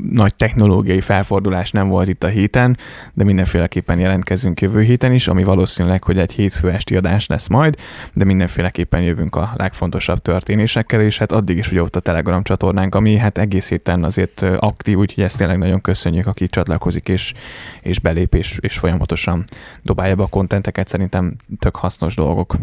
nagy 0.10 0.36
technológiai 0.36 1.02
felfordulás 1.02 1.72
nem 1.72 1.88
volt 1.88 2.08
itt 2.08 2.24
a 2.24 2.28
héten, 2.28 2.78
de 3.14 3.24
mindenféleképpen 3.24 4.00
jelentkezünk 4.00 4.62
jövő 4.62 4.82
héten 4.82 5.14
is, 5.14 5.28
ami 5.28 5.44
valószínűleg, 5.44 6.04
hogy 6.04 6.18
egy 6.20 6.32
hétfő 6.32 6.72
esti 6.72 6.96
adás 6.96 7.28
lesz 7.28 7.48
majd, 7.48 7.76
de 8.14 8.24
mindenféleképpen 8.24 9.02
jövünk 9.02 9.36
a 9.36 9.54
legfontosabb 9.56 10.22
történésekkel, 10.22 11.02
és 11.02 11.18
hát 11.18 11.32
addig 11.32 11.58
is 11.58 11.72
ugye 11.72 11.82
ott 11.82 11.96
a 11.96 12.00
Telegram 12.00 12.44
csatornánk, 12.44 12.96
ami 12.96 13.18
hát 13.18 13.38
egész 13.38 13.70
héten 13.70 14.04
azért 14.04 14.42
aktív, 14.42 14.98
úgyhogy 14.98 15.24
ezt 15.24 15.38
tényleg 15.38 15.58
nagyon 15.58 15.82
köszönjük, 15.82 16.28
aki 16.28 16.48
csatlakozik 16.48 17.08
és, 17.08 17.34
és 17.82 18.00
belép, 18.00 18.36
és, 18.36 18.58
és 18.62 18.78
folyamatosan 18.78 19.44
dobálja 19.82 20.16
be 20.16 20.24
a 20.24 20.28
kontenteket, 20.28 20.88
szerintem 20.88 21.36
tök 21.60 21.76
hasznos 21.76 22.16
dolgok 22.16 22.56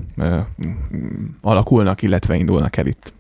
alakulnak, 1.40 2.02
illetve 2.02 2.36
indulnak 2.36 2.76
el 2.76 2.86
itt. 2.86 3.12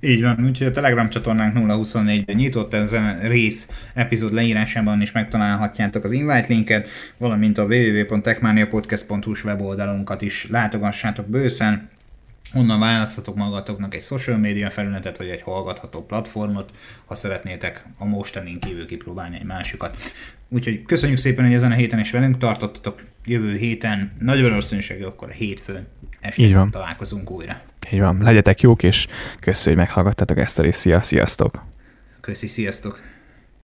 Így 0.00 0.22
van, 0.22 0.44
úgyhogy 0.44 0.66
a 0.66 0.70
Telegram 0.70 1.08
csatornánk 1.08 1.56
024-ben 1.58 2.36
nyitott 2.36 2.74
ezen 2.74 3.20
rész 3.20 3.68
epizód 3.94 4.32
leírásában 4.32 5.00
is 5.00 5.12
megtalálhatjátok 5.12 6.04
az 6.04 6.12
invite 6.12 6.46
linket, 6.48 6.88
valamint 7.18 7.58
a 7.58 7.64
www.techmaniapodcast.hu-s 7.64 9.44
weboldalunkat 9.44 10.22
is 10.22 10.46
látogassátok 10.50 11.26
bőszen, 11.26 11.88
Onnan 12.56 12.80
választhatok 12.80 13.36
magatoknak 13.36 13.94
egy 13.94 14.02
social 14.02 14.36
media 14.36 14.70
felületet, 14.70 15.18
vagy 15.18 15.28
egy 15.28 15.42
hallgatható 15.42 16.06
platformot, 16.06 16.70
ha 17.04 17.14
szeretnétek 17.14 17.84
a 17.98 18.04
mostanin 18.04 18.60
kívül 18.60 18.86
kipróbálni 18.86 19.36
egy 19.36 19.44
másikat. 19.44 19.96
Úgyhogy 20.48 20.82
köszönjük 20.82 21.18
szépen, 21.18 21.44
hogy 21.44 21.54
ezen 21.54 21.72
a 21.72 21.74
héten 21.74 21.98
is 21.98 22.10
velünk 22.10 22.38
tartottatok. 22.38 23.02
Jövő 23.24 23.56
héten 23.56 24.12
nagy 24.20 24.42
valószínűséggel 24.42 25.08
akkor 25.08 25.30
hétfőn 25.30 25.86
este 26.20 26.66
találkozunk 26.70 27.30
újra. 27.30 27.60
Így 27.90 28.00
van. 28.00 28.18
Legyetek 28.20 28.60
jók, 28.60 28.82
és 28.82 29.06
köszönjük, 29.40 29.80
hogy 29.80 29.88
meghallgattatok 29.88 30.38
ezt 30.38 30.58
a 30.58 30.62
részt. 30.62 30.80
Szia, 30.80 31.02
sziasztok! 31.02 31.64
Köszi, 32.20 32.46
sziasztok! 32.46 33.15